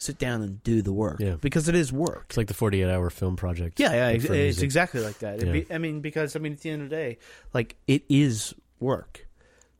[0.00, 1.20] sit down and do the work.
[1.20, 1.36] Yeah.
[1.40, 2.24] Because it is work.
[2.30, 3.78] It's like the 48 hour film project.
[3.78, 4.64] Yeah, yeah, ex- it's music.
[4.64, 5.44] exactly like that.
[5.44, 5.52] Yeah.
[5.52, 7.18] be- I mean, because I mean, at the end of the day,
[7.52, 9.26] like it is work.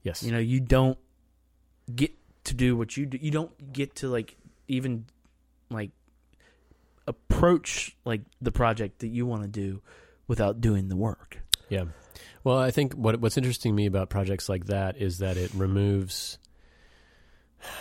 [0.03, 0.23] Yes.
[0.23, 0.99] You know, you don't
[1.95, 2.13] get
[2.45, 3.19] to do what you do.
[3.21, 4.37] You don't get to like
[4.69, 5.07] even
[5.71, 5.91] like
[7.07, 9.81] approach like the project that you want to do
[10.29, 11.39] without doing the work.
[11.69, 11.85] Yeah.
[12.45, 15.53] Well, I think what what's interesting to me about projects like that is that it
[15.55, 16.39] removes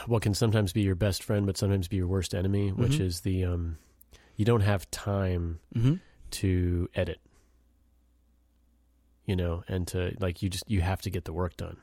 [0.08, 3.02] what can sometimes be your best friend, but sometimes be your worst enemy, which Mhm.
[3.02, 3.78] is the um,
[4.36, 5.96] you don't have time Mm-hmm.
[6.32, 7.20] to edit,
[9.26, 11.78] you know, and to like you just you have to get the work done,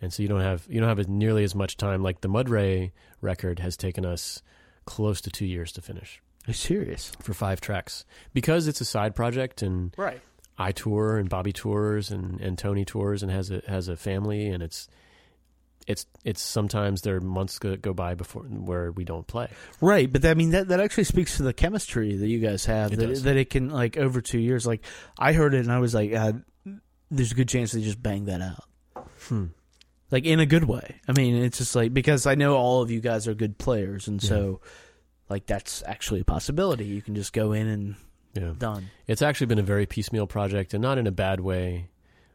[0.00, 2.02] and so you don't have you don't have nearly as much time.
[2.02, 4.42] Like the Mudray record has taken us
[4.86, 7.12] close to two years to finish Are you serious?
[7.20, 10.20] for five tracks because it's a side project and Right.
[10.58, 14.48] I tour and Bobby tours and, and Tony tours and has a has a family
[14.48, 14.88] and it's
[15.86, 19.48] it's it's sometimes there are months go, go by before where we don't play.
[19.80, 22.92] Right, but I mean that that actually speaks to the chemistry that you guys have.
[22.92, 23.22] It that does.
[23.24, 24.66] that it can like over two years.
[24.66, 24.84] Like
[25.18, 26.32] I heard it and I was like, uh,
[27.10, 28.64] "There's a good chance they just bang that out."
[29.28, 29.46] Hmm.
[30.10, 30.96] like in a good way.
[31.08, 34.08] I mean, it's just like because I know all of you guys are good players,
[34.08, 34.60] and so
[35.28, 36.84] like that's actually a possibility.
[36.84, 37.94] You can just go in and
[38.34, 38.90] Yeah, done.
[39.06, 41.88] it's actually been a very piecemeal project and not in a bad way.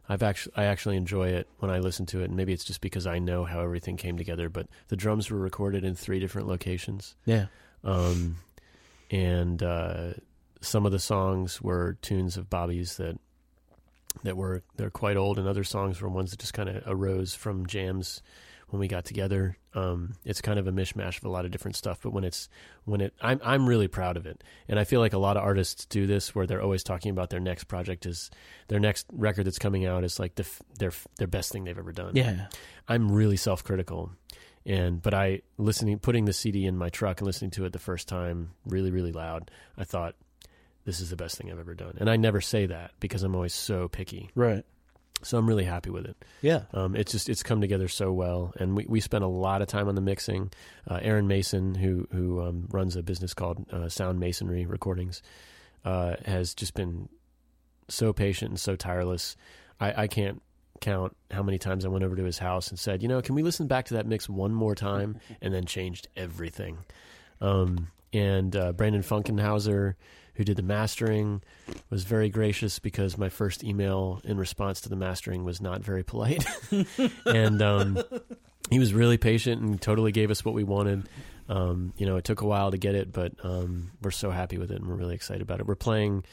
[0.08, 2.80] I've actually I actually enjoy it when I listen to it, and maybe it's just
[2.80, 4.48] because I know how everything came together.
[4.48, 7.16] But the drums were recorded in three different locations.
[7.24, 7.46] Yeah,
[7.82, 8.36] um,
[9.10, 10.14] and uh,
[10.60, 13.18] some of the songs were tunes of Bobby's that
[14.22, 17.34] that were they're quite old, and other songs were ones that just kind of arose
[17.34, 18.22] from jams
[18.68, 19.56] when we got together.
[19.74, 22.48] Um, it's kind of a mishmash of a lot of different stuff, but when it's
[22.84, 25.42] when it, I'm I'm really proud of it, and I feel like a lot of
[25.42, 28.30] artists do this where they're always talking about their next project is
[28.68, 30.46] their next record that's coming out is like the
[30.78, 32.12] their their best thing they've ever done.
[32.14, 32.46] yeah,
[32.88, 34.12] I'm really self critical.
[34.64, 37.78] And but I listening putting the CD in my truck and listening to it the
[37.78, 39.50] first time really really loud.
[39.78, 40.16] I thought
[40.84, 41.98] this is the best thing I've ever done.
[41.98, 44.30] And I never say that because I'm always so picky.
[44.34, 44.64] right.
[45.22, 46.16] So I'm really happy with it.
[46.42, 49.62] Yeah, Um, it's just it's come together so well, and we, we spent a lot
[49.62, 50.52] of time on the mixing.
[50.88, 55.22] Uh, Aaron Mason, who who um, runs a business called uh, Sound Masonry Recordings,
[55.84, 57.08] uh, has just been
[57.88, 59.36] so patient and so tireless.
[59.80, 60.42] I, I can't
[60.80, 63.34] count how many times I went over to his house and said, you know, can
[63.34, 66.78] we listen back to that mix one more time, and then changed everything.
[67.40, 69.94] Um, and uh, Brandon Funkenhauser,
[70.36, 71.42] who did the mastering,
[71.90, 76.02] was very gracious because my first email in response to the mastering was not very
[76.02, 76.44] polite,
[77.26, 77.98] and um,
[78.70, 81.08] he was really patient and totally gave us what we wanted.
[81.48, 84.58] Um, you know, it took a while to get it, but um, we're so happy
[84.58, 85.66] with it and we're really excited about it.
[85.66, 86.24] We're playing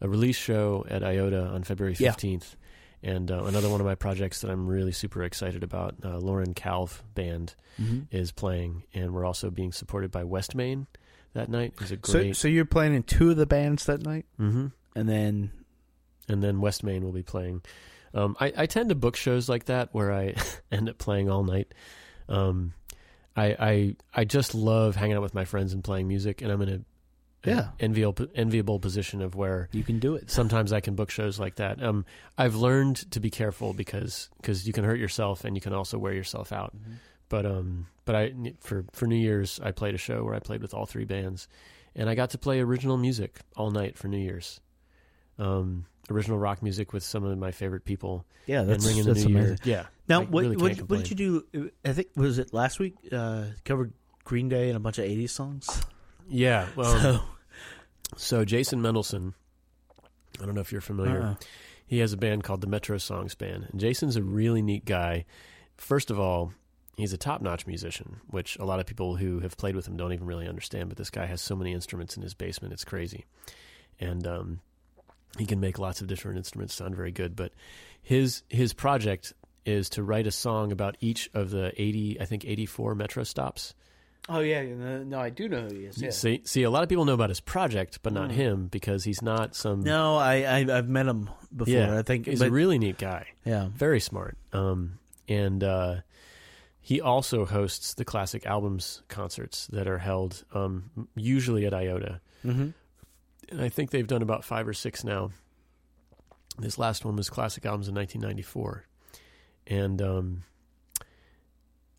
[0.00, 2.12] a release show at IOTA on February Yeah.
[2.12, 2.56] 15th.
[3.04, 6.54] And uh, another one of my projects that I'm really super excited about, uh, Lauren
[6.54, 8.00] Calve Band Mm-hmm.
[8.14, 10.86] is playing, and we're also being supported by West Main
[11.34, 11.74] that night.
[11.80, 14.66] Is a So, great, so you're playing in two of the bands that night, hmm
[14.94, 15.50] and then
[16.28, 17.62] and then West Main will be playing.
[18.14, 20.34] Um, I, I tend to book shows like that where I
[20.72, 21.72] end up playing all night.
[22.28, 22.74] Um,
[23.36, 26.60] I, I I just love hanging out with my friends and playing music, and I'm
[26.62, 26.80] in a
[27.48, 27.68] Yeah.
[27.80, 30.30] enviable enviable position of where you can do it.
[30.30, 31.82] sometimes I can book shows like that.
[31.82, 32.04] Um,
[32.36, 35.96] I've learned to be careful because cause you can hurt yourself and you can also
[35.98, 36.74] wear yourself out.
[37.32, 40.60] But um, but I for for New Year's I played a show where I played
[40.60, 41.48] with all three bands,
[41.96, 44.60] and I got to play original music all night for New Year's.
[45.38, 49.14] Um, original rock music with some of my favorite people Yeah, that's and ringing the
[49.18, 49.46] New amazing.
[49.46, 49.56] Year.
[49.64, 49.86] Yeah.
[50.08, 51.70] Now, what really what, what did you do?
[51.86, 52.96] I think was it last week?
[53.10, 55.80] Uh, covered Green Day and a bunch of '80s songs.
[56.28, 56.66] Yeah.
[56.76, 57.20] Well, so
[58.16, 59.32] so Jason Mendelsohn.
[60.38, 61.22] I don't know if you're familiar.
[61.22, 61.34] uh,
[61.86, 65.24] He has a band called the Metro Songs Band, and Jason's a really neat guy.
[65.78, 66.52] First of all,
[66.96, 70.12] he's a top-notch musician, which a lot of people who have played with him don't
[70.12, 70.88] even really understand.
[70.88, 73.24] But this guy has so many instruments in his basement; it's crazy,
[74.00, 74.60] and um,
[75.38, 77.34] he can make lots of different instruments sound very good.
[77.36, 77.52] But
[78.02, 79.32] his his project
[79.64, 83.74] is to write a song about each of the eighty, I think, eighty-four Metro stops.
[84.28, 86.00] oh yeah, no, no, I do know who he is.
[86.02, 86.10] Yeah.
[86.10, 88.32] See, see, a lot of people know about his project, but not Mm.
[88.34, 89.80] him because he's not some.
[89.82, 91.72] No, I, I I've met him before.
[91.74, 93.26] yeah, I think he's but, a really neat guy.
[93.44, 93.68] yeah.
[93.74, 94.36] very smart.
[94.52, 95.96] Um, and uh,
[96.84, 102.20] he also hosts the classic albums concerts that are held um, usually at IOTA.
[102.44, 102.70] Mm-hmm.
[103.50, 105.30] And I think they've done about five or six now.
[106.58, 108.84] This last one was classic albums in 1994,
[109.68, 110.44] and um,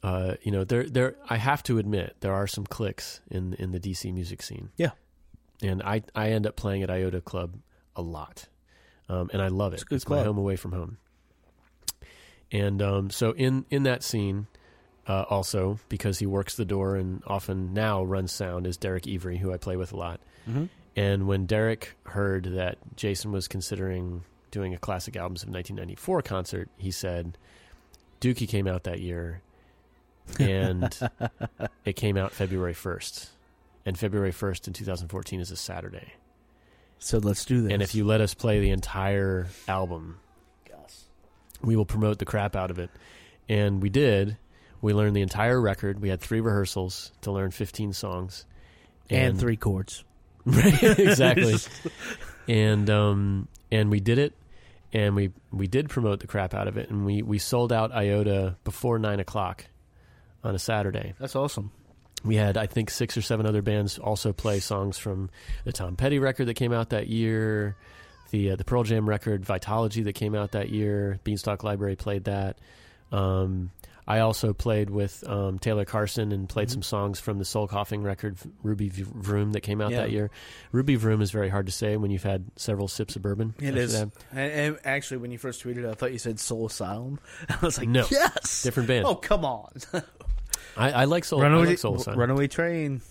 [0.03, 1.15] uh, you know, there, there.
[1.29, 4.69] I have to admit, there are some clicks in in the DC music scene.
[4.75, 4.91] Yeah.
[5.61, 7.55] and I I end up playing at IOTA Club
[7.95, 8.47] a lot,
[9.09, 9.75] um, and I love it.
[9.75, 10.97] It's a good my home away from home.
[12.51, 14.47] And um, so in in that scene,
[15.07, 19.37] uh, also because he works the door and often now runs sound is Derek Evry,
[19.37, 20.19] who I play with a lot.
[20.49, 20.65] Mm-hmm.
[20.95, 26.69] And when Derek heard that Jason was considering doing a classic albums of 1994 concert,
[26.77, 27.37] he said,
[28.21, 29.41] "Dookie came out that year,
[30.39, 30.97] and
[31.85, 33.29] it came out February 1st,
[33.85, 36.13] and February 1st in 2014 is a Saturday.
[36.99, 37.73] So let's do this.
[37.73, 40.19] And if you let us play the entire album,
[40.69, 41.05] yes.
[41.61, 42.91] we will promote the crap out of it."
[43.49, 44.37] And we did.
[44.83, 46.01] We learned the entire record.
[46.01, 48.45] We had three rehearsals to learn 15 songs,
[49.09, 50.03] and three chords.
[50.45, 51.55] Right, exactly.
[52.49, 54.33] and um and we did it
[54.91, 57.93] and we we did promote the crap out of it and we we sold out
[57.93, 59.65] iota before nine o'clock
[60.43, 61.71] on a saturday That's awesome.
[62.25, 65.29] we had i think six or seven other bands also play songs from
[65.63, 67.77] the tom petty record that came out that year
[68.31, 72.25] the uh, the pearl jam record vitalogy that came out that year beanstalk library played
[72.25, 72.57] that
[73.13, 73.71] um
[74.07, 78.03] I also played with um, Taylor Carson and played some songs from the Soul Coughing
[78.03, 80.01] record, Ruby V- Vroom, that came out Yeah.
[80.01, 80.29] that year.
[80.71, 83.53] Ruby Vroom is very hard to say when you've had several sips of bourbon.
[83.59, 83.93] It after is.
[83.93, 84.09] that.
[84.31, 87.19] And, and actually, when you first tweeted, I thought you said Soul Asylum.
[87.49, 88.05] I was like, No.
[88.11, 89.05] yes, Different band.
[89.05, 89.71] Oh, come on,
[90.75, 91.39] I, I like Soul.
[91.39, 92.19] I Runaway, like Soul Asylum.
[92.19, 93.01] Runaway Train.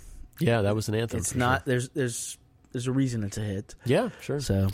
[0.41, 1.19] Yeah, that was an anthem.
[1.21, 1.61] It's not.
[1.61, 1.63] sure.
[1.67, 2.39] There's there's
[2.73, 3.75] there's a reason it's a hit.
[3.85, 4.41] Yeah, sure.
[4.41, 4.69] So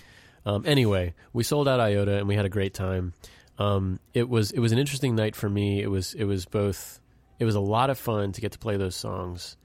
[0.46, 3.12] Um, anyway, we sold out IOTA and we had a great time.
[3.58, 5.82] Um, it was it was an interesting night for me.
[5.82, 7.00] It was it was both
[7.38, 9.56] it was a lot of fun to get to play those songs,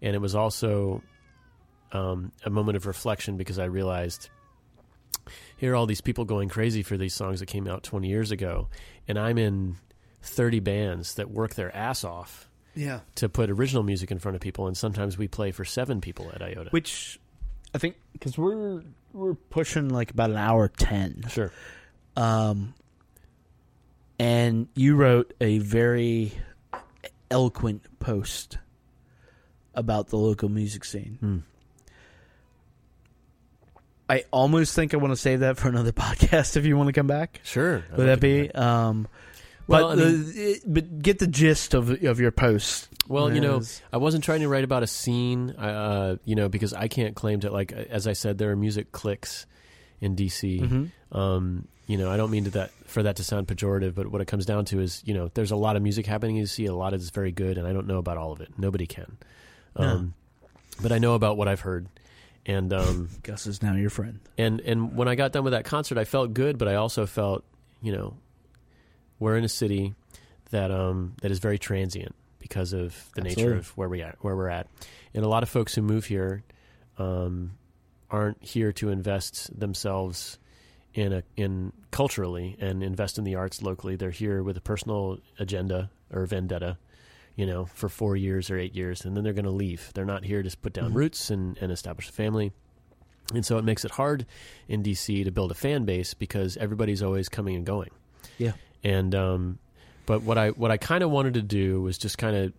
[0.00, 1.02] and it was also
[1.92, 4.30] um, a moment of reflection because I realized
[5.56, 8.30] here are all these people going crazy for these songs that came out 20 years
[8.30, 8.68] ago,
[9.06, 9.76] and I'm in
[10.22, 14.40] 30 bands that work their ass off yeah, to put original music in front of
[14.40, 16.70] people, and sometimes we play for seven people at IOTA.
[16.70, 17.20] which
[17.74, 18.82] I think because we're
[19.12, 21.24] we're pushing like about an hour ten.
[21.28, 21.52] sure.
[22.16, 22.74] Um,
[24.22, 26.32] and you wrote a very
[27.30, 28.58] eloquent post
[29.74, 31.16] about the local music scene.
[31.20, 31.38] Hmm.
[34.08, 36.92] I almost think I want to save that for another podcast if you want to
[36.92, 37.40] come back.
[37.42, 37.82] Sure.
[37.96, 38.50] Would that be?
[38.50, 39.08] Um,
[39.66, 42.88] Well, but I mean- the, it- but get the gist of of your post.
[43.08, 43.60] Well, you know,
[43.92, 47.40] I wasn't trying to write about a scene, uh, you know, because I can't claim
[47.40, 47.72] to like.
[47.72, 49.46] As I said, there are music clicks
[50.02, 50.60] in DC.
[50.60, 50.90] Mhm.
[51.16, 54.20] Um, you know, I don't mean to that for that to sound pejorative, but what
[54.20, 56.66] it comes down to is, you know, there's a lot of music happening in DC.
[56.68, 58.50] A lot of it's very good, and I don't know about all of it.
[58.58, 59.16] Nobody can.
[59.76, 60.12] Um,
[60.82, 61.86] But I know about what I've heard,
[62.46, 64.20] and um, Gus is now your friend.
[64.36, 67.06] and and when I got done with that concert, I felt good, but I also
[67.06, 67.44] felt,
[67.82, 68.16] you know,
[69.18, 69.94] we're in a city
[70.50, 74.34] that um that is very transient because of the nature of where we at where
[74.36, 74.66] we're at,
[75.14, 76.42] and a lot of folks who move here,
[76.98, 77.52] um,
[78.12, 80.38] aren't here to invest themselves
[80.94, 83.96] in a in culturally and invest in the arts locally.
[83.96, 86.76] They're here with a personal agenda or vendetta,
[87.34, 89.90] you know, for four years or eight years, and then they're going to leave.
[89.94, 90.96] They're not here to put down Mhm.
[90.96, 92.52] roots and, and establish a family.
[93.32, 94.26] And so it makes it hard
[94.68, 97.88] in DC to build a fan base because everybody's always coming and going.
[98.36, 98.52] Yeah.
[98.84, 99.58] And um,
[100.04, 102.52] but what I what I kind of wanted to do was just kind of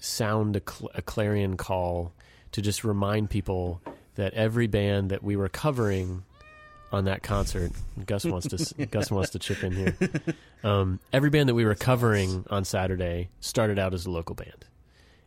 [0.00, 2.12] sound a, cl- a clarion call
[2.52, 3.80] to just remind people
[4.16, 6.22] that every band that we were covering
[6.92, 7.72] on that concert,
[8.04, 9.96] Gus wants to Gus wants to chip in here.
[10.62, 14.66] Um, every band that we were covering on Saturday started out as a local band.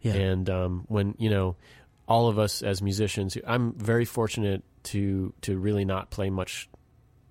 [0.01, 0.13] Yeah.
[0.13, 1.55] And um, when you know,
[2.07, 6.69] all of us as musicians, I'm very fortunate to to really not play much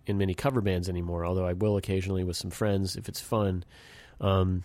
[0.07, 1.25] in many cover bands anymore.
[1.25, 3.65] Although I will occasionally with some friends if it's fun.
[4.21, 4.65] Um,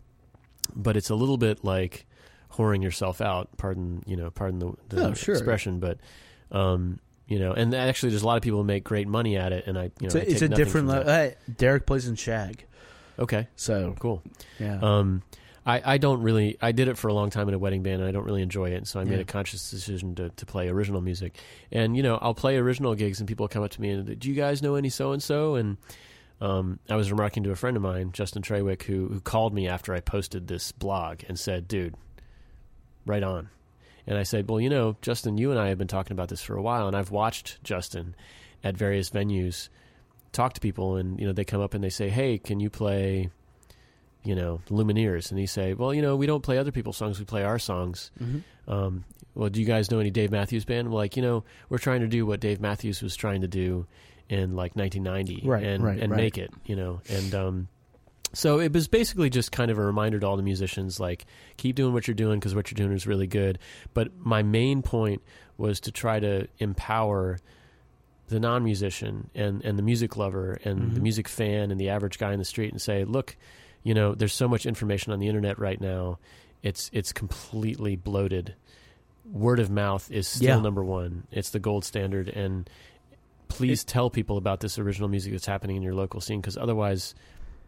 [0.76, 2.06] but it's a little bit like
[2.54, 3.50] whoring yourself out.
[3.58, 5.36] Pardon, you know, pardon the, the Oh, sure.
[5.36, 6.00] expression, but
[6.52, 9.52] um, you know, and actually, there's a lot of people who make great money at
[9.54, 11.12] it, and I, you know, it's I a, it's a different level.
[11.12, 12.66] Hey, Derek plays in Shag,
[13.20, 14.24] Okay, so cool.
[14.60, 14.80] yeah.
[14.82, 15.22] Um,
[15.66, 16.58] I, I don't really.
[16.62, 18.42] I did it for a long time in a wedding band, and I don't really
[18.42, 18.88] enjoy it.
[18.88, 19.22] So I made Yeah.
[19.22, 21.38] a conscious decision to, to play original music.
[21.72, 24.30] And you know, I'll play original gigs, and people come up to me and, "Do
[24.30, 25.78] you guys know any so and so?" And
[26.42, 29.68] um, I was remarking to a friend of mine, Justin Trawick, who who called me
[29.68, 31.94] after I posted this blog and said, "Dude,
[33.06, 33.50] right on."
[34.10, 36.42] And I said, "Well, you know, Justin, you and I have been talking about this
[36.42, 38.16] for a while, and I've watched Justin
[38.64, 39.70] at various venues
[40.34, 42.70] talk to people, and you know, they come up and they say, "Hey, can you
[42.70, 43.30] play?"
[44.22, 47.20] you know, Lumineers, and he say, "Well, you know, we don't play other people's songs;
[47.20, 48.44] we play our songs." Mhm.
[48.68, 50.90] Um, well, do you guys know any Dave Matthews Band?
[50.90, 53.86] Well, like, you know, we're trying to do what Dave Matthews was trying to do
[54.28, 56.18] in like 1990, Right, and right, and right.
[56.18, 57.68] make it, you know, and um,
[58.34, 61.26] so it was basically just kind of a reminder to all the musicians, like,
[61.58, 63.60] keep doing what you're doing because what you're doing is really good.
[63.94, 65.22] But my main point
[65.58, 67.40] was to try to empower
[68.28, 71.04] the non-musician and and the music lover and the Mhm.
[71.04, 73.36] music fan and the average guy in the street and say, look,
[73.84, 76.20] you know, there's so much information on the internet right now.
[76.62, 78.54] It's it's completely bloated.
[79.26, 80.62] Word of mouth is still Yeah.
[80.62, 81.24] number one.
[81.32, 82.70] It's the gold standard, and
[83.48, 87.16] please tell people about this original music that's happening in your local scene because otherwise,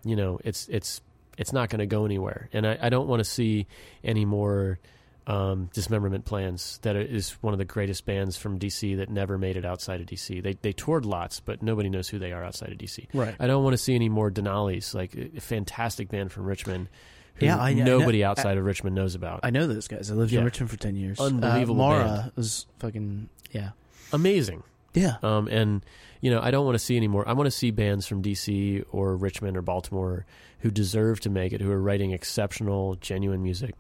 [0.04, 1.02] you know, it's it's
[1.38, 2.50] it's not going to go anywhere.
[2.54, 3.68] And I, I don't want to see
[4.04, 4.80] any more
[5.28, 6.80] um, dismemberment plans.
[6.82, 10.08] That is one of the greatest bands from DC that never made it outside of
[10.08, 10.42] DC.
[10.44, 13.08] They they toured lots, but nobody knows who they are outside of DC.
[13.14, 13.36] Right.
[13.40, 16.90] I don't want to see any more Denali's, like a fantastic band from Richmond.
[17.36, 19.40] Who Yeah, I- I know- nobody I- outside of Richmond knows about.
[19.44, 20.12] I know those guys.
[20.12, 21.20] I lived in Richmond for ten years.
[21.20, 22.32] Unbelievable Uh, Mara band.
[22.36, 23.70] was fucking yeah,
[24.12, 24.64] Amazing.
[24.94, 25.16] yeah.
[25.24, 25.86] Um, and
[26.22, 27.28] you know, I don't want to see any more.
[27.28, 30.26] I want to see bands from DC or Richmond or Baltimore
[30.60, 33.74] who deserve to make it, who are writing exceptional, genuine music,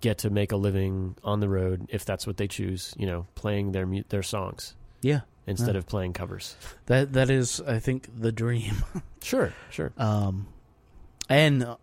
[0.00, 2.94] get to make a living on the road if that's what they choose.
[2.96, 5.78] You know, playing their their songs Yeah, instead Yeah.
[5.78, 6.56] of playing covers.
[6.86, 8.76] that that is, I think, the dream.
[9.20, 9.92] Sure, sure.
[9.98, 10.46] Um,
[11.28, 11.76] and uh,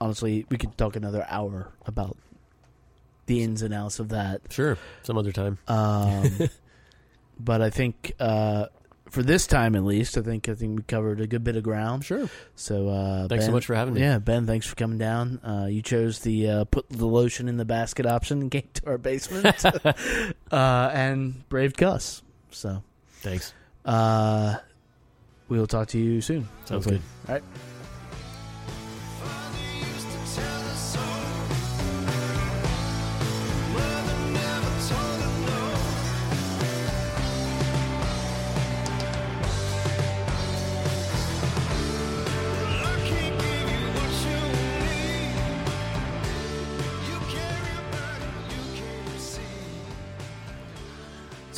[0.00, 2.16] honestly, we could talk another hour about
[3.26, 4.40] the ins and outs of that.
[4.50, 4.78] Sure.
[5.02, 5.58] Some other time.
[5.66, 6.38] Um,
[7.42, 8.66] but I think uh,
[9.10, 11.62] for this time, at least, I think I think we covered a good bit of
[11.62, 12.04] ground.
[12.04, 12.28] Sure.
[12.54, 14.00] So uh, Thanks so much for having me.
[14.00, 15.38] Yeah, Ben, thanks for coming down.
[15.44, 18.86] Uh, you chose the uh, put the lotion in the basket option and came to
[18.86, 19.64] our basement,
[20.50, 22.22] uh, and braved Gus.
[22.50, 22.82] So
[23.20, 23.52] Thanks.
[23.84, 24.56] uh,
[25.48, 26.48] we will talk to you soon.
[26.64, 27.02] Sounds hopefully.
[27.26, 27.28] good.
[27.28, 27.44] All right.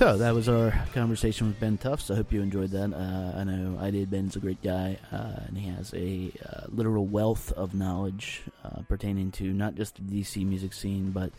[0.05, 2.11] So that was our conversation with Ben Tufts.
[2.11, 2.93] I hope you enjoyed that.
[2.93, 4.11] Uh, I know I did.
[4.11, 8.83] Ben's a great guy, uh, and he has a uh, literal wealth of knowledge uh,
[8.87, 11.33] pertaining to not just the DC music scene, but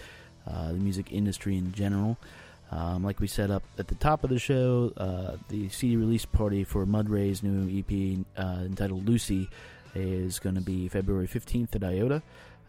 [0.47, 2.17] uh, the music industry in general.
[2.71, 6.25] Um, like we set up at the top of the show, uh, the CD release
[6.25, 9.47] party for Mudray's new EP entitled Lucy
[9.93, 12.23] is going to be February 15th at IOTA.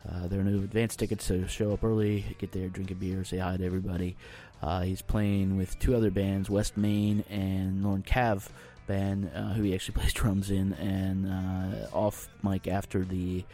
[0.09, 3.25] Uh, there are no advance tickets, so show up early, get there, drink a beer,
[3.25, 4.17] say hi to everybody.
[4.63, 8.51] Uh, he's playing with two other bands, West Main and Lauren Calve
[8.87, 10.73] band, uh, who he actually plays drums in.
[10.75, 13.45] And uh, off mic after the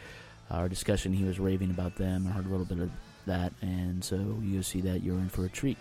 [0.51, 2.27] our discussion, he was raving about them.
[2.27, 2.91] I heard a little bit of
[3.25, 5.77] that, and so you'll see that you're in for a treat.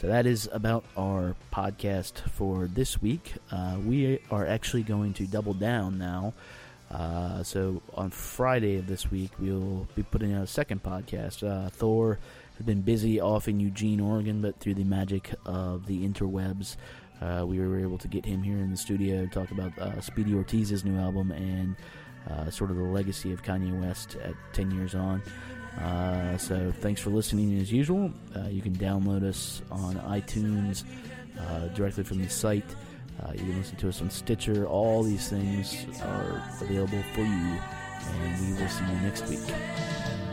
[0.00, 3.32] So that is about our podcast for this week.
[3.50, 6.34] Uh, we are actually going to double down now.
[6.90, 11.42] Uh, so on Friday of this week, we'll be putting out a second podcast.
[11.42, 12.18] Uh, Thor
[12.56, 16.76] has been busy off in Eugene, Oregon, but through the magic of the interwebs,
[17.20, 20.00] uh, we were able to get him here in the studio to talk about uh,
[20.00, 21.76] Speedy Ortiz's new album and
[22.30, 25.22] uh, sort of the legacy of Kanye West at 10 years on.
[25.80, 28.10] Uh, so thanks for listening as usual.
[28.34, 30.84] Uh, you can download us on iTunes
[31.38, 32.64] uh, directly from the site.
[33.32, 34.66] You can listen to us on Stitcher.
[34.66, 40.25] All these things are available for you, and we will see you next week.